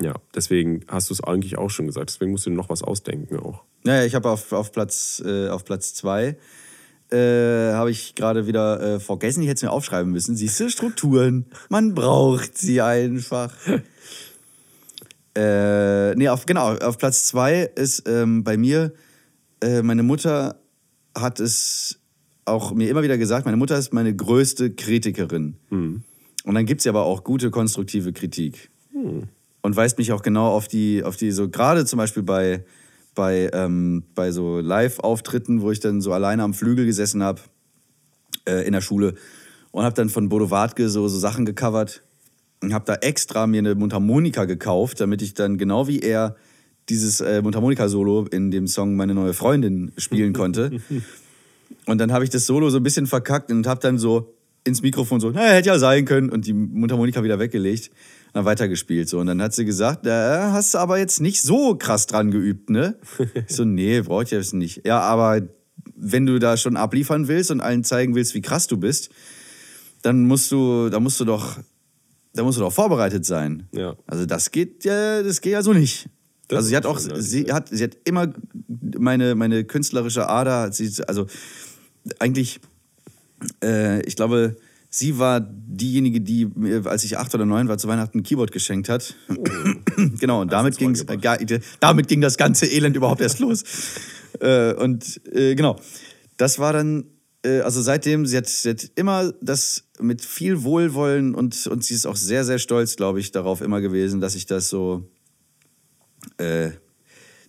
[0.00, 2.10] Ja, deswegen hast du es eigentlich auch schon gesagt.
[2.10, 3.62] Deswegen musst du noch was ausdenken auch.
[3.84, 6.36] Naja, ich habe auf, auf Platz 2 äh, auf Platz zwei,
[7.10, 9.42] äh, habe ich gerade wieder äh, vergessen.
[9.42, 10.36] Ich hätte es mir aufschreiben müssen.
[10.36, 11.46] Siehst du, Strukturen.
[11.68, 13.54] Man braucht sie einfach.
[15.36, 18.92] äh, nee, auf, genau, auf Platz 2 ist ähm, bei mir,
[19.62, 20.60] äh, meine Mutter
[21.16, 22.00] hat es
[22.44, 25.56] auch mir immer wieder gesagt, meine Mutter ist meine größte Kritikerin.
[26.44, 28.70] Und dann gibt es ja aber auch gute, konstruktive Kritik.
[29.66, 32.64] Und weist mich auch genau auf die, auf die, so gerade zum Beispiel bei,
[33.16, 37.40] bei, ähm, bei so Live-Auftritten, wo ich dann so alleine am Flügel gesessen habe
[38.48, 39.14] äh, in der Schule
[39.72, 42.04] und habe dann von Bodo Wartke so, so Sachen gecovert
[42.62, 46.36] und habe da extra mir eine Mundharmonika gekauft, damit ich dann genau wie er
[46.88, 50.80] dieses äh, Mundharmonika-Solo in dem Song Meine neue Freundin spielen konnte.
[51.86, 54.82] Und dann habe ich das Solo so ein bisschen verkackt und habe dann so ins
[54.82, 57.90] Mikrofon so, naja, hätte ja sein können und die Mundharmonika wieder weggelegt
[58.36, 59.08] dann weitergespielt.
[59.08, 59.18] So.
[59.18, 62.70] Und dann hat sie gesagt, da hast du aber jetzt nicht so krass dran geübt,
[62.70, 62.96] ne?
[63.48, 64.86] Ich so, nee, brauche ich jetzt nicht.
[64.86, 65.42] Ja, aber
[65.96, 69.10] wenn du da schon abliefern willst und allen zeigen willst, wie krass du bist,
[70.02, 71.58] dann musst du, da musst du doch,
[72.34, 73.68] da musst du doch vorbereitet sein.
[73.72, 73.96] Ja.
[74.06, 76.08] Also das geht ja, das geht ja so nicht.
[76.48, 78.32] Das also sie hat auch, sie hat, sie hat immer
[78.98, 81.26] meine, meine künstlerische Ader, sie, also
[82.18, 82.60] eigentlich,
[83.64, 84.56] äh, ich glaube,
[84.96, 88.50] sie war diejenige, die mir, als ich acht oder neun war, zu Weihnachten ein Keyboard
[88.50, 89.14] geschenkt hat.
[90.18, 93.62] genau, und damit, ging's, äh, damit ging das ganze Elend überhaupt erst los.
[94.40, 95.78] Äh, und äh, genau,
[96.38, 97.04] das war dann,
[97.44, 101.94] äh, also seitdem, sie hat, sie hat immer das mit viel Wohlwollen und, und sie
[101.94, 105.10] ist auch sehr, sehr stolz, glaube ich, darauf immer gewesen, dass ich das so
[106.38, 106.70] äh,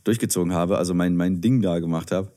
[0.03, 2.29] durchgezogen habe, also mein, mein Ding da gemacht habe.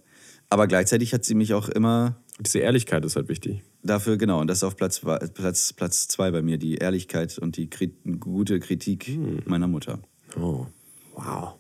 [0.50, 3.62] Aber gleichzeitig hat sie mich auch immer Diese Ehrlichkeit ist halt wichtig.
[3.82, 7.38] dafür, genau, und das ist auf Platz, zwei- Platz, Platz zwei bei mir, die Ehrlichkeit
[7.38, 9.11] und die Kri gute Kritik
[9.47, 9.99] meiner Mutter.
[10.38, 10.66] Oh,
[11.14, 11.55] wow.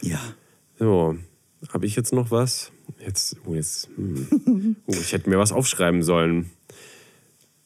[0.00, 0.20] Ja.
[0.78, 1.16] So,
[1.72, 2.70] habe ich jetzt noch was?
[3.04, 4.76] Jetzt, oh, jetzt, hm.
[4.86, 6.50] oh, ich hätte mir was aufschreiben sollen.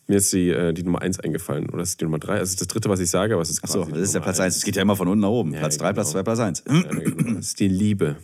[0.09, 1.68] Mir ist die, äh, die Nummer 1 eingefallen.
[1.70, 2.38] Oder ist die Nummer 3?
[2.38, 4.38] Das ist das dritte, was ich sage, aber es ist Achso, das ist der Platz
[4.38, 4.57] 1.
[4.57, 5.52] Es geht ja immer von unten nach oben.
[5.52, 5.88] Ja, Platz genau.
[5.88, 6.64] 3, Platz 2, Platz 1.
[6.68, 7.32] Ja, genau.
[7.34, 8.16] Das ist die Liebe.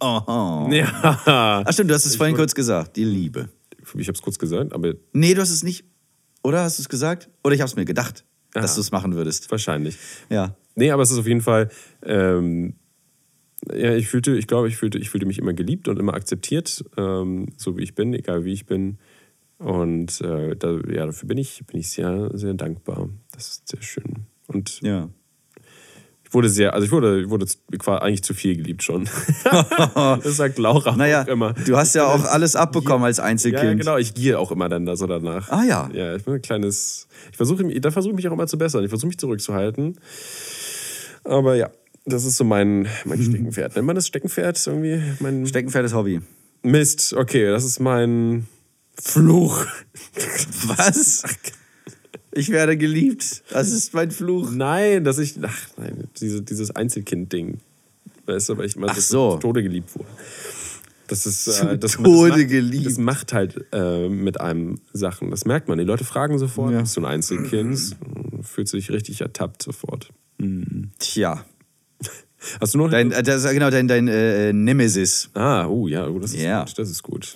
[0.00, 0.68] Oh.
[0.70, 1.62] Ja.
[1.66, 2.96] Ach stimmt, du hast es vorhin kurz gesagt.
[2.96, 3.48] Die Liebe.
[3.94, 5.84] Ich habe es kurz gesagt, aber Nee, du hast es nicht.
[6.42, 7.28] Oder hast du es gesagt?
[7.42, 8.74] Oder ich habe es mir gedacht, dass Aha.
[8.76, 9.50] du es machen würdest.
[9.50, 9.96] wahrscheinlich.
[10.28, 10.54] Ja.
[10.74, 11.68] Nee, aber es ist auf jeden Fall.
[12.02, 12.74] Ähm,
[13.72, 16.84] ja, ich fühlte, ich glaube, ich fühlte, ich fühlte mich immer geliebt und immer akzeptiert,
[16.96, 18.98] ähm, so wie ich bin, egal wie ich bin.
[19.58, 23.10] Und äh, da, ja, dafür bin ich, bin ich sehr, sehr dankbar.
[23.32, 24.26] Das ist sehr schön.
[24.46, 25.10] Und Ja.
[26.30, 27.46] Ich wurde sehr, also ich wurde, ich wurde
[28.02, 29.08] eigentlich zu viel geliebt schon.
[30.22, 31.54] das sagt Laura Naja, auch immer.
[31.54, 33.80] du hast ja auch alles abbekommen als Ja, Einzelkind.
[33.80, 35.50] genau, ich gehe auch immer dann da so danach.
[35.50, 35.90] Ah ja.
[35.92, 37.08] Ja, ich bin ein kleines.
[37.32, 38.84] Ich versuche, da versuche ich mich auch immer zu bessern.
[38.84, 39.98] Ich versuche mich zurückzuhalten.
[41.24, 41.70] Aber ja,
[42.06, 43.74] das ist so mein, mein Steckenpferd.
[43.74, 45.02] Nennt man das Steckenpferd irgendwie?
[45.18, 46.20] Mein Steckenpferd ist Hobby.
[46.62, 48.46] Mist, okay, das ist mein
[49.02, 49.66] Fluch.
[50.76, 51.24] Was?
[52.32, 53.42] Ich werde geliebt.
[53.50, 54.50] Das ist mein Fluch.
[54.50, 55.34] Nein, dass ich.
[55.42, 57.58] Ach nein, diese, dieses Einzelkind-Ding.
[58.26, 59.32] Weißt du, weil ich mal so.
[59.34, 60.08] zu Tode geliebt wurde.
[61.08, 61.48] Das ist.
[61.48, 61.98] Äh, das, Tode das
[62.38, 62.86] macht, geliebt.
[62.86, 65.30] Das macht halt äh, mit einem Sachen.
[65.30, 65.78] Das merkt man.
[65.78, 66.80] Die Leute fragen sofort, Ja.
[66.82, 67.96] bist du ein Einzelkind?
[68.42, 70.10] Fühlt sich richtig ertappt sofort.
[70.98, 71.44] Tja.
[72.60, 75.28] Hast du noch Dein, äh, das ist genau dein, dein äh, Nemesis.
[75.34, 76.64] Ah, oh ja, oh, das ist Ja.
[76.64, 76.78] gut.
[76.78, 77.34] Das ist gut.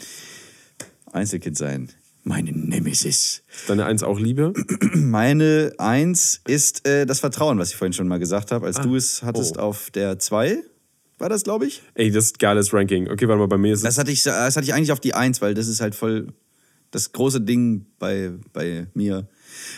[1.13, 1.89] Einzelkind sein.
[2.27, 3.43] Meine Nemesis.
[3.69, 4.55] Deine Eins auch Liebe?
[4.95, 8.83] Meine Eins ist äh, das Vertrauen, was ich vorhin schon mal gesagt habe, als Ah.
[8.83, 9.61] du es hattest Oh.
[9.61, 10.57] auf der 2.
[11.19, 11.83] War das, glaube ich?
[11.95, 13.09] Ey, das ist geiles Ranking.
[13.11, 13.85] Okay, warte mal, bei mir ist es.
[13.85, 16.29] Das hatte, ich, das hatte ich eigentlich auf die 1, weil das ist halt voll
[16.91, 19.29] das große Ding bei, bei mir.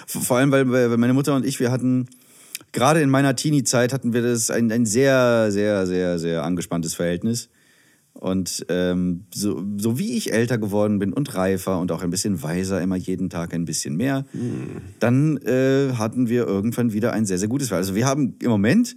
[0.07, 2.09] Vor allem, weil, weil meine Mutter und ich, wir hatten,
[2.72, 7.49] gerade in meiner Teenie-Zeit hatten wir das ein, ein sehr, sehr, sehr, sehr angespanntes Verhältnis.
[8.19, 12.43] Und ähm, so, so wie ich älter geworden bin und reifer und auch ein bisschen
[12.43, 14.25] weiser, immer jeden Tag ein bisschen mehr,
[15.01, 17.89] dann äh, hatten wir irgendwann wieder ein sehr, sehr gutes Verhältnis.
[17.91, 18.97] Also wir haben im Moment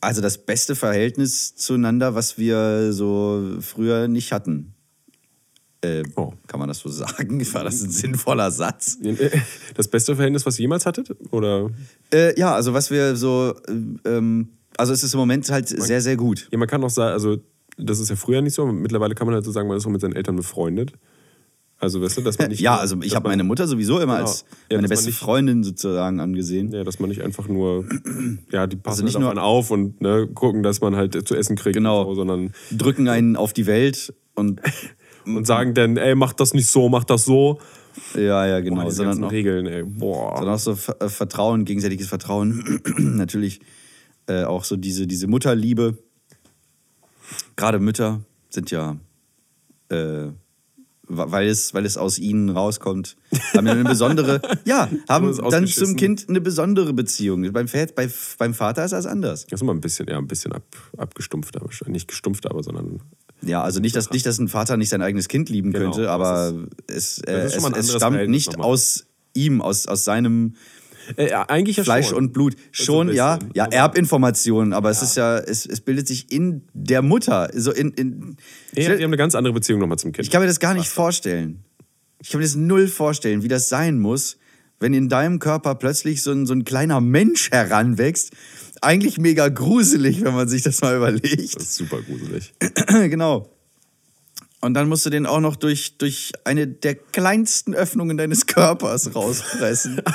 [0.00, 4.74] also das beste Verhältnis zueinander, was wir so früher nicht hatten.
[5.80, 6.32] Äh, Oh.
[6.46, 7.40] Kann man das so sagen?
[7.52, 8.98] War das ein sinnvoller Satz?
[9.76, 11.14] Das beste Verhältnis, was ihr jemals hattet?
[11.30, 11.70] Oder?
[12.12, 16.00] Äh, ja, also was wir so, äh, ähm, also es ist im Moment halt sehr,
[16.00, 16.48] sehr gut.
[16.50, 17.38] Ja, man kann auch sagen, also
[17.78, 19.90] das ist ja früher nicht so, mittlerweile kann man halt so sagen, man ist auch
[19.90, 20.92] mit seinen Eltern befreundet.
[21.80, 22.60] Also, weißt du, dass man nicht.
[22.60, 24.26] ja, also ich habe meine Mutter sowieso immer Genau.
[24.26, 26.72] als meine beste nicht- Freundin sozusagen angesehen.
[26.72, 27.84] Ja, dass man nicht einfach nur,
[28.50, 31.26] ja, die passen Also nicht halt auf nur- auf und ne, gucken, dass man halt
[31.28, 32.04] zu essen kriegt, Genau.
[32.06, 34.60] so, sondern Drücken einen auf die Welt und
[35.24, 37.60] und sagen dann, ey, mach das nicht so, mach das so.
[38.16, 38.84] ja, ja, Boah, genau.
[38.84, 40.34] diese sondern auch, Regeln, ey, boah.
[40.36, 42.80] sondern auch so äh, Vertrauen, gegenseitiges Vertrauen.
[42.98, 43.60] Natürlich
[44.26, 45.96] äh, auch so diese, diese Mutterliebe.
[47.56, 48.20] Gerade Mütter
[48.50, 48.96] sind ja,
[49.90, 50.28] äh,
[51.08, 53.16] weil, es, weil es aus ihnen rauskommt,
[53.54, 57.50] haben ja eine besondere, ja, haben es dann zum Kind eine besondere Beziehung.
[57.52, 58.08] Beim, Väter, bei,
[58.38, 59.46] beim Vater ist das anders.
[59.46, 60.64] Das ist immer ein bisschen, ja, ein bisschen ab,
[60.96, 61.94] abgestumpfter wahrscheinlich.
[61.94, 63.00] Nicht gestumpft, aber sondern.
[63.42, 66.10] Ja, also nicht, dass, nicht, dass ein Vater nicht sein eigenes Kind lieben Genau, könnte,
[66.10, 66.52] aber
[66.86, 70.54] es, äh, ist es, ein es anderes stammt nicht aus ihm, aus, aus seinem
[71.16, 72.18] Äh, ja, eigentlich ja Fleisch schon.
[72.18, 72.54] und Blut.
[72.70, 77.50] Schon, ja, ja, Erbinformationen, aber es ist ja, es, es bildet sich in der Mutter.
[77.54, 78.36] So in, in,
[78.74, 80.26] Ja, die haben eine ganz andere Beziehung nochmal zum Kind.
[80.26, 81.64] ich kann mir das gar nicht vorstellen.
[82.20, 84.38] Ich kann mir das null vorstellen, wie das sein muss,
[84.80, 88.32] wenn in deinem Körper plötzlich so ein, so ein kleiner Mensch heranwächst.
[88.80, 91.56] Eigentlich mega gruselig, wenn man sich das mal überlegt.
[91.56, 92.54] das ist super gruselig.
[92.88, 93.50] genau.
[94.60, 99.14] Und dann musst du den auch noch durch, durch eine der kleinsten Öffnungen deines Körpers
[99.14, 100.02] rauspressen.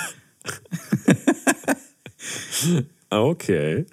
[3.10, 3.86] Ah, Okay.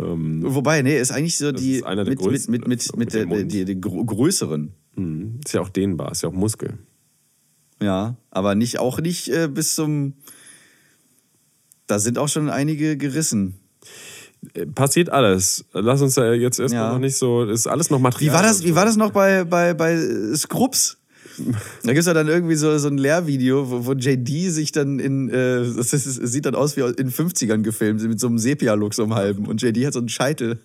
[0.00, 2.96] Ähm, Wobei, nee, ist eigentlich so die ist einer der mit, mit, größten, mit, mit,
[2.96, 4.72] mit mit, dem der, die, die grö- größeren.
[4.96, 6.78] hm, ist ja auch dehnbar, ist ja auch Muskel.
[7.80, 10.14] Ja, aber nicht auch nicht äh, bis zum.
[11.86, 13.54] Da sind auch schon einige gerissen.
[14.54, 15.64] Äh, Passiert alles.
[15.72, 16.92] Lass uns da jetzt erstmal Ja.
[16.92, 17.44] noch nicht so.
[17.44, 18.34] Ist alles noch Wie Material.
[18.34, 19.96] war das, wie war das noch bei, bei, bei
[20.34, 20.97] Scrubs?
[21.82, 24.98] Da gibt es ja dann irgendwie so, so ein Lehrvideo, wo, wo JD sich dann
[24.98, 28.38] in, äh, das ist, sieht dann aus wie in den 50ern gefilmt, mit so einem
[28.38, 29.46] Sepia-Look so um halben.
[29.46, 30.60] Und JD hat so einen Scheitel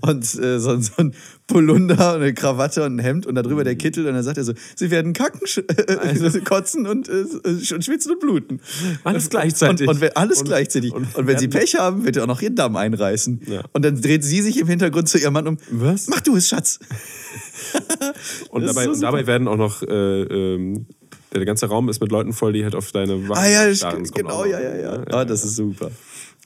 [0.00, 1.14] und äh, so, so ein
[1.52, 4.06] Polunder und eine Krawatte und ein Hemd und darüber der Kittel.
[4.06, 8.20] Und dann sagt er so, sie werden kacken, äh, kotzen und äh, sch- schwitzen und
[8.20, 8.60] bluten.
[9.04, 9.86] Alles gleichzeitig.
[9.88, 10.92] Und, und wenn, alles Und- gleichzeitig.
[10.92, 13.40] und Und, wenn sie Pech haben, wird er auch noch ihren Damm einreißen.
[13.46, 13.62] Ja.
[13.72, 15.58] Und dann dreht sie sich im Hintergrund zu ihrem Mann um.
[15.70, 16.08] Was?
[16.08, 16.78] Mach du es, Schatz.
[18.50, 19.82] Und dabei, so und dabei werden auch noch.
[19.82, 20.86] Äh, ähm,
[21.32, 24.04] der ganze Raum ist mit Leuten voll, die halt auf deine Waffen Ah ja, starren.
[24.04, 24.46] Genau, noch.
[24.46, 25.04] ja, ja, ja.
[25.10, 25.90] Ah, das ist super.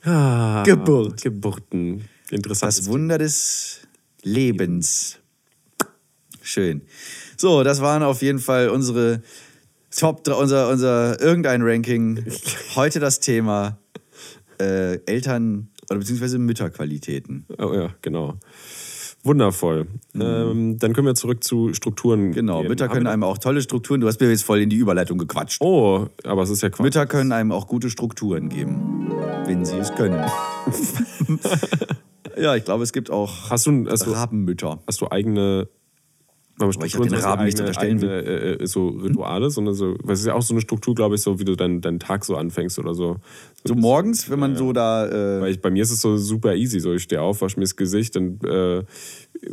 [0.03, 1.21] Ah, Geburt.
[1.21, 2.05] Geburten.
[2.31, 2.71] Interessant.
[2.77, 3.81] Das Wunder des
[4.27, 5.19] Lebens.
[6.41, 6.81] Schön.
[7.37, 9.21] So, das waren auf jeden Fall unsere
[9.95, 12.23] Top, unser, unser irgendein Ranking.
[12.75, 13.79] Heute das Thema
[14.59, 17.45] äh, Eltern- oder beziehungsweise Mütterqualitäten.
[17.57, 18.37] Oh ja, genau.
[19.23, 19.87] Wundervoll.
[20.13, 22.27] Ähm, dann können wir zurück zu Strukturen.
[22.27, 22.31] Mhm.
[22.33, 22.69] Genau, gehen.
[22.69, 24.01] Mütter können einem auch tolle Strukturen.
[24.01, 25.61] Du hast mir jetzt voll in die Überleitung gequatscht.
[25.61, 26.83] Oh, aber es ist ja Quatsch.
[26.83, 29.11] Mütter können einem auch gute Strukturen geben,
[29.45, 30.23] wenn sie es können.
[32.39, 34.79] ja, ich glaube, es gibt auch Hast du, hast du, Rabenmütter.
[34.87, 35.69] hast du eigene.
[36.59, 40.13] Weil ich hab den Raben nichts unterstellen eigene, äh, äh, so Rituale, sondern so, weil
[40.13, 42.25] es ist ja auch so eine Struktur, glaube ich, so wie du deinen deinen Tag
[42.25, 43.17] so anfängst oder so.
[43.63, 45.07] So morgens, wenn man so da.
[45.09, 46.79] Weil Äh, ich, bei mir ist es so super easy.
[46.79, 48.83] So, ich stehe auf, wasche mir das Gesicht, dann äh,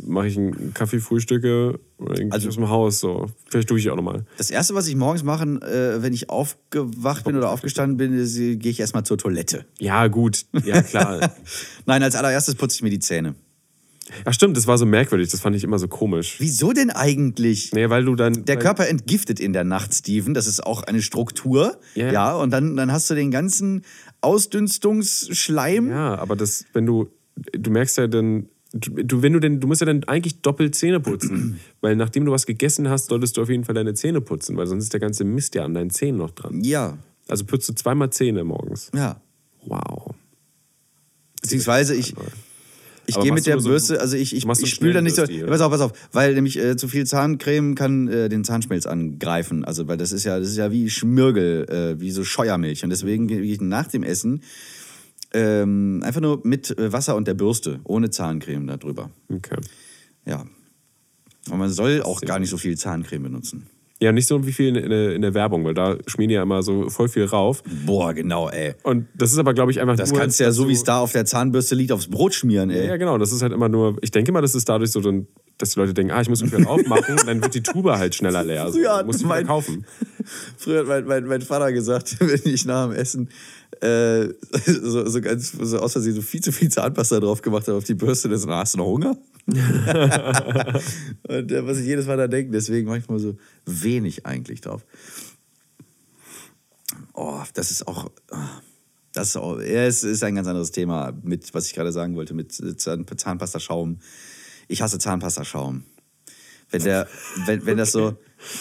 [0.03, 2.99] mache ich einen Kaffee, frühstücke oder Also- aus dem Haus.
[2.99, 3.27] So.
[3.49, 4.25] Vielleicht tue ich auch nochmal.
[4.37, 8.11] das erste, was ich morgens mache, äh, wenn ich aufgewacht bin oder aufgestanden bin,
[8.59, 9.65] gehe ich erstmal zur Toilette.
[9.79, 10.45] Ja, gut.
[10.65, 11.35] Ja, klar.
[11.85, 13.35] Nein, als allererstes putze ich mir die Zähne.
[14.23, 15.29] Ach stimmt, das war so merkwürdig.
[15.31, 16.35] Das fand ich immer so komisch.
[16.39, 17.71] Wieso denn eigentlich?
[17.73, 18.45] Nee, weil du dann.
[18.45, 20.33] Der Körper entgiftet in der Nacht, Steven.
[20.33, 21.79] Das ist auch eine Struktur.
[21.95, 22.11] Ja.
[22.11, 23.83] Ja, und dann, dann hast du den ganzen
[24.21, 25.89] Ausdünstungsschleim.
[25.89, 27.09] Ja, aber das, wenn du.
[27.51, 28.47] Du merkst ja dann.
[28.73, 31.59] Du, wenn du denn, du musst ja dann eigentlich doppelt Zähne putzen.
[31.81, 34.67] weil nachdem du was gegessen hast, solltest du auf jeden Fall deine Zähne putzen, weil
[34.67, 36.61] sonst ist der ganze Mist ja an deinen Zähnen noch dran.
[36.61, 36.97] Ja,
[37.29, 38.91] Also putzt du zweimal Zähne morgens.
[38.93, 39.21] ja.
[39.67, 40.13] Wow.
[41.41, 42.13] Beziehungsweise ich,
[43.07, 45.23] ich gehe mit der so- Bürste, also ich, ich, ich spüle da nicht so.
[45.23, 45.47] Oder?
[45.47, 49.65] Pass auf, pass auf, weil nämlich äh, zu viel Zahncreme kann äh, den Zahnschmelz angreifen.
[49.65, 52.83] Also weil das ist ja, das ist ja wie Schmirgel, äh, wie so Scheuermilch.
[52.83, 54.41] Und deswegen gehe ich nach dem Essen
[55.33, 59.11] ähm, einfach nur mit äh, Wasser und der Bürste, ohne Zahncreme darüber.
[59.29, 59.57] Okay.
[60.25, 60.45] Ja.
[61.49, 63.67] Und man soll auch gar nicht so viel Zahncreme benutzen.
[64.05, 66.61] Ja, nicht so wie viel in, der- in der Werbung, weil da schmieren ja immer
[66.61, 67.63] so voll viel rauf.
[67.85, 68.75] Boah, genau, ey.
[68.83, 70.19] Und das ist aber, glaube ich, einfach Das nur.
[70.19, 72.85] kannst du ja so, wie es da auf der Zahnbürste liegt, aufs Brot schmieren, ey.
[72.87, 73.17] Ja, genau.
[73.17, 73.97] Das ist halt immer nur.
[74.01, 75.25] Ich denke mal, das ist dadurch so, dann,
[75.57, 78.13] dass die Leute denken, ah, ich muss mich halt aufmachen, dann wird die Tube halt
[78.13, 78.63] schneller leer.
[78.65, 79.85] Also, Ja, muss ich mein- wieder kaufen.
[80.57, 83.29] Früher hat mein, mein, mein Vater gesagt, wenn ich nach dem Essen
[83.81, 84.27] äh,
[84.83, 87.83] so, so ganz so aus Versehen so viel zu viel Zahnpasta drauf gemacht habe auf
[87.83, 89.17] die Bürste, dann so, "Na, hast du noch Hunger?
[89.47, 89.61] Und
[91.51, 94.83] äh, was ich jedes Mal da denke, deswegen manchmal so wenig eigentlich drauf.
[97.13, 98.09] Oh, das ist auch.
[98.31, 98.61] ah,
[99.13, 102.15] Das ist, auch, ja, es ist ein ganz anderes Thema, mit, was ich gerade sagen
[102.15, 103.99] wollte, mit Zahn, Zahnpastaschaum.
[104.67, 105.83] Ich hasse Zahnpastaschaum.
[106.71, 107.07] Wenn der,
[107.45, 108.17] wenn, wenn das so,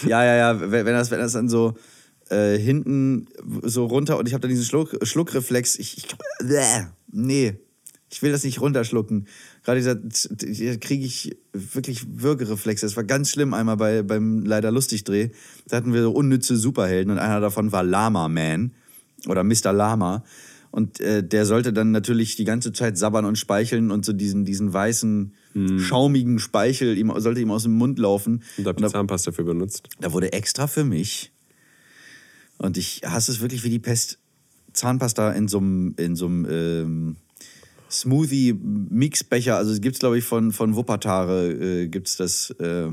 [0.06, 1.74] ja, ja, ja, wenn, wenn das, wenn das dann so
[2.28, 3.26] äh, hinten
[3.62, 6.06] so runter und ich habe dann diesen Schluck, Schluckreflex, ich, ich
[6.38, 7.58] bäh, nee,
[8.10, 9.26] ich will das nicht runterschlucken.
[9.64, 12.86] Gerade dieser, da kriege ich wirklich Würgereflexe.
[12.86, 15.30] Das war ganz schlimm einmal bei, beim Leider Lustig-Dreh.
[15.66, 18.72] Da hatten wir so unnütze Superhelden und einer davon war Lama Man
[19.26, 19.72] oder Mr.
[19.72, 20.24] Lama.
[20.70, 24.44] Und äh, der sollte dann natürlich die ganze Zeit sabbern und speicheln und so diesen,
[24.44, 25.32] diesen weißen,
[25.78, 28.42] schaumigen Speichel ihm, sollte ihm aus dem Mund laufen.
[28.58, 29.88] Und habt da, Zahnpasta für benutzt.
[30.00, 31.30] da wurde extra für mich,
[32.58, 34.18] und ich hasse es wirklich wie die Pest,
[34.72, 37.16] Zahnpasta in so einem, in so einem ähm,
[37.90, 42.88] Smoothie-Mixbecher, also gibt es glaube ich von, von Wuppertare, äh, gibt es das, äh,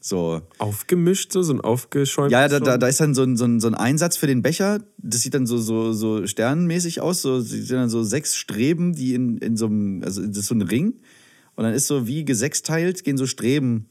[0.00, 0.42] So.
[0.58, 2.32] Aufgemischt, so, so ein aufgeschäumtes.
[2.32, 4.26] Ja, ja, da, da, da ist dann so ein, so, ein, so ein Einsatz für
[4.28, 4.78] den Becher.
[4.98, 7.22] Das sieht dann so, so, so sternenmäßig aus.
[7.22, 10.46] So, das sind dann so sechs Streben, die in, in so einem, also das ist
[10.46, 10.94] so ein Ring.
[11.56, 13.86] Und dann ist so wie gesechsteilt, gehen so Streben.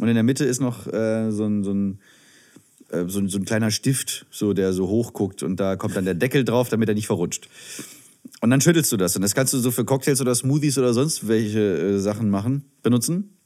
[0.00, 1.98] Und in der Mitte ist noch äh, so ein, so ein
[2.88, 5.94] äh, so, ein- so ein kleiner Stift, so, der so hoch guckt und da kommt
[5.94, 7.48] dann der Deckel drauf, damit er nicht verrutscht.
[8.44, 9.16] Und dann schüttelst du das.
[9.16, 12.66] Und das kannst du so für Cocktails oder Smoothies oder sonst welche äh, Sachen machen,
[12.82, 13.38] benutzen.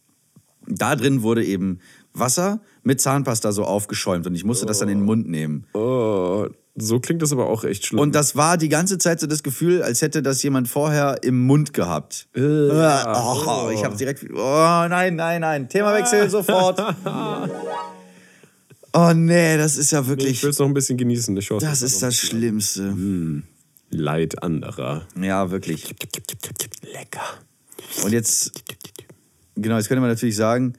[0.67, 1.79] Da drin wurde eben
[2.15, 5.67] Wasser mit Zahnpasta so aufgeschäumt und ich musste das dann in den Mund nehmen.
[5.73, 8.01] Oh, so klingt das aber auch echt schlimm.
[8.01, 11.47] Und das war die ganze Zeit so das Gefühl, als hätte das jemand vorher im
[11.47, 12.27] Mund gehabt.
[12.35, 14.27] Äh, oh, ich habe direkt.
[14.35, 15.69] Oh nein, nein, nein.
[15.69, 16.83] Themawechsel sofort.
[18.93, 20.43] Oh nee, das ist ja ich wirklich.
[20.43, 21.39] will es noch ein bisschen genießen.
[21.39, 22.93] Chance Das ist das Schlimmste.
[23.91, 25.07] Leid anderer.
[25.21, 25.95] Ja, wirklich.
[26.93, 27.23] Lecker.
[28.05, 28.65] Und jetzt,
[29.55, 30.75] genau, jetzt könnte man natürlich sagen,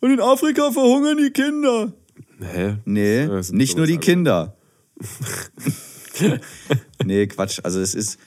[0.00, 1.92] und in Afrika verhungern die Kinder.
[2.40, 2.76] Hä?
[2.84, 4.56] Nee, nicht nur die sowas Kinder.
[7.04, 7.60] nee, Quatsch.
[7.62, 8.18] Also es ist,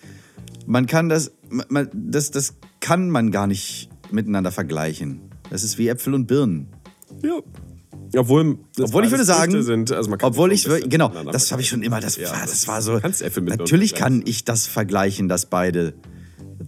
[0.66, 5.22] man kann das, man, das, das kann man gar nicht miteinander vergleichen.
[5.50, 6.68] Das ist wie Äpfel und Birnen.
[7.24, 7.40] Ja.
[8.18, 12.00] Obwohl, Obwohl ich würde sagen, sind, also obwohl ich, genau, das habe ich schon immer,
[12.00, 14.68] das, Ja, war, das- war so, du kannst Äpfel mit Birnen natürlich kann ich das
[14.68, 15.94] vergleichen, das beide.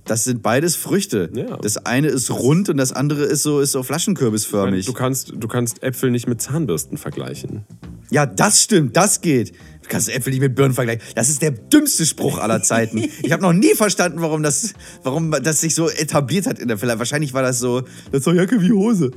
[0.06, 1.30] Das sind beides Früchte.
[1.34, 1.58] Ja.
[1.58, 4.86] Das eine ist rund und das andere ist so, ist so flaschenkürbisförmig.
[4.86, 7.66] Du kannst, du kannst Äpfel nicht mit Zahnbürsten vergleichen.
[8.10, 9.54] Ja, das stimmt, das geht.
[9.84, 11.02] Du kannst Äpfel nicht mit Birnen vergleichen.
[11.16, 13.04] Das ist der dümmste Spruch aller Zeiten.
[13.24, 14.74] Ich habe noch nie verstanden, warum das,
[15.04, 18.28] warum das sich so etabliert hat in der Vielleicht Wahrscheinlich war das so, das ist
[18.28, 19.12] doch Jacke wie Hose.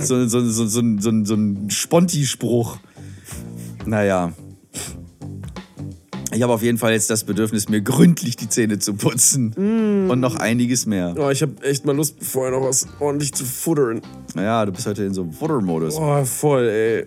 [0.00, 2.78] So, so, so, so, so, so, so ein Sponti-Spruch.
[3.84, 4.32] Naja.
[6.32, 9.52] Ich habe auf jeden Fall jetzt das Bedürfnis, mir gründlich die Zähne zu putzen.
[10.10, 11.14] Und noch einiges mehr.
[11.16, 14.00] Oh, ich habe echt mal Lust, vorher noch was ordentlich zu futtern.
[14.34, 15.96] Naja, du bist heute in so Futtermodus.
[15.96, 17.06] Oh, voll, ey.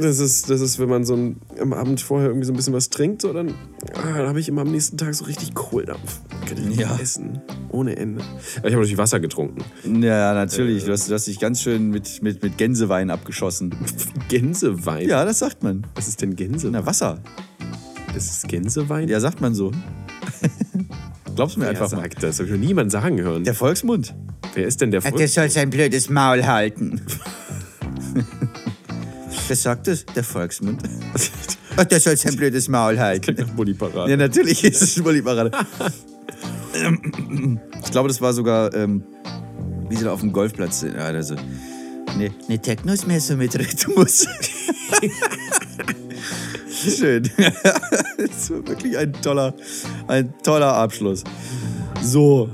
[0.00, 2.72] Das ist, das ist, wenn man so ein, am Abend vorher irgendwie so ein bisschen
[2.72, 3.50] was trinkt, so, dann,
[3.94, 6.20] ah, dann habe ich immer am nächsten Tag so richtig Kohldampf.
[6.48, 6.88] Kann ich Ja.
[6.96, 6.98] ja.
[6.98, 7.42] essen.
[7.70, 8.22] Ohne Ende.
[8.22, 9.62] Aber ich habe natürlich Wasser getrunken.
[10.02, 10.84] Ja, natürlich.
[10.84, 13.74] Du hast, du hast dich ganz schön mit, mit, mit Gänsewein abgeschossen.
[14.30, 15.06] Gänsewein?
[15.06, 15.86] Ja, das sagt man.
[15.94, 16.72] Was ist denn Gänsewein?
[16.72, 17.18] Na, Wasser.
[18.14, 19.08] Das ist Gänsewein?
[19.08, 19.72] Ja, sagt man so.
[21.34, 22.02] Glaubst du mir Wer einfach mal.
[22.02, 22.38] sagt das?
[22.38, 23.44] Habe ich noch niemand sagen hören.
[23.44, 24.14] Der Volksmund.
[24.54, 25.26] Wer ist denn der Volk?
[25.28, 27.00] soll sein blödes Maul halten.
[29.48, 30.04] Wer sagt das?
[30.04, 30.82] Der Volksmund.
[31.76, 33.34] Ach, der soll sein blödes Maul halten.
[33.38, 34.10] Nach Bulli Parade.
[34.10, 35.50] Ja, natürlich ist es Bulli Parade.
[37.84, 39.02] Ich glaube, das war sogar, ähm,
[39.88, 40.94] wie sie da auf dem Golfplatz sind.
[40.94, 41.34] Ja, also,
[42.16, 44.26] ne, ne Techno ist mehr so mit Rhythmus.
[46.88, 47.22] Schön.
[48.16, 49.54] das war wirklich ein toller,
[50.08, 51.24] ein toller Abschluss.
[52.02, 52.48] So,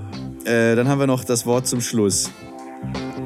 [0.45, 2.31] äh, dann haben wir noch das Wort zum Schluss.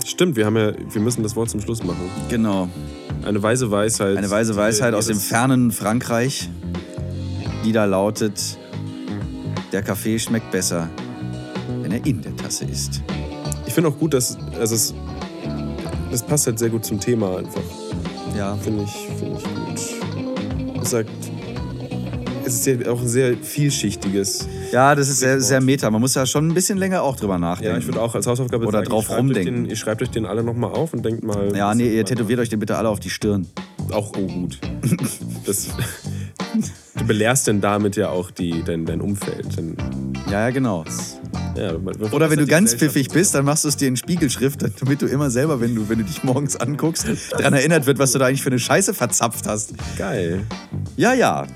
[0.05, 2.11] Stimmt, wir, haben ja, wir müssen das Wort zum Schluss machen.
[2.29, 2.69] Genau.
[3.25, 4.17] Eine weise Weisheit.
[4.17, 6.51] Eine weise Weisheit aus dem fernen Frankreich,
[7.65, 8.59] die da lautet:
[9.73, 10.89] Der Kaffee schmeckt besser,
[11.83, 13.03] wenn er in der Tasse ist.
[13.67, 14.95] Ich finde auch gut, dass also es,
[16.11, 17.63] das passt halt sehr gut zum Thema einfach.
[18.37, 18.57] Ja.
[18.57, 19.09] Finde ich,
[20.99, 21.13] gut.
[22.45, 24.49] Es ist ja auch ein sehr vielschichtiges.
[24.73, 25.91] Ja, das ist sehr, sehr meta.
[25.91, 27.73] Man muss ja schon ein bisschen länger auch drüber nachdenken.
[27.73, 29.55] Ja, ich würde auch als Hausaufgabe Oder sagen, drauf ihr rumdenken.
[29.55, 31.57] Euch den, ihr schreibt euch den alle nochmal auf und denkt mal.
[31.57, 33.47] Ja, nee, ihr tätowiert euch den bitte alle auf die Stirn.
[33.91, 34.59] Auch oh, gut.
[35.47, 35.69] Das,
[36.99, 39.57] du belehrst denn damit ja auch die, dein, dein Umfeld.
[39.57, 39.77] Denn,
[40.31, 40.85] Ja, ja, genau.
[41.57, 41.75] ja,
[42.13, 45.07] Oder wenn du ganz pfiffig bist, dann machst du es dir in Spiegelschrift, damit du
[45.07, 48.27] immer selber, wenn du, wenn du dich morgens anguckst, daran erinnert wird, was du da
[48.27, 49.75] eigentlich für eine Scheiße verzapft hast.
[49.99, 50.45] Geil.
[50.97, 51.47] Ja, ja.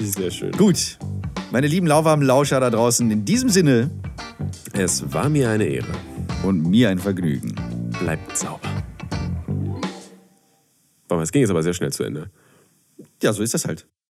[0.00, 0.50] Sehr schön.
[0.52, 0.98] Gut.
[1.52, 3.90] Meine lieben lauwarmen Lauscher da draußen, in diesem Sinne
[4.72, 5.92] Es war mir eine Ehre.
[6.42, 7.54] und mir ein Vergnügen.
[8.00, 8.58] Bleibt sauber.
[11.06, 12.30] Boah, es ging jetzt aber sehr schnell zu Ende.
[13.22, 13.86] Ja, so ist das halt.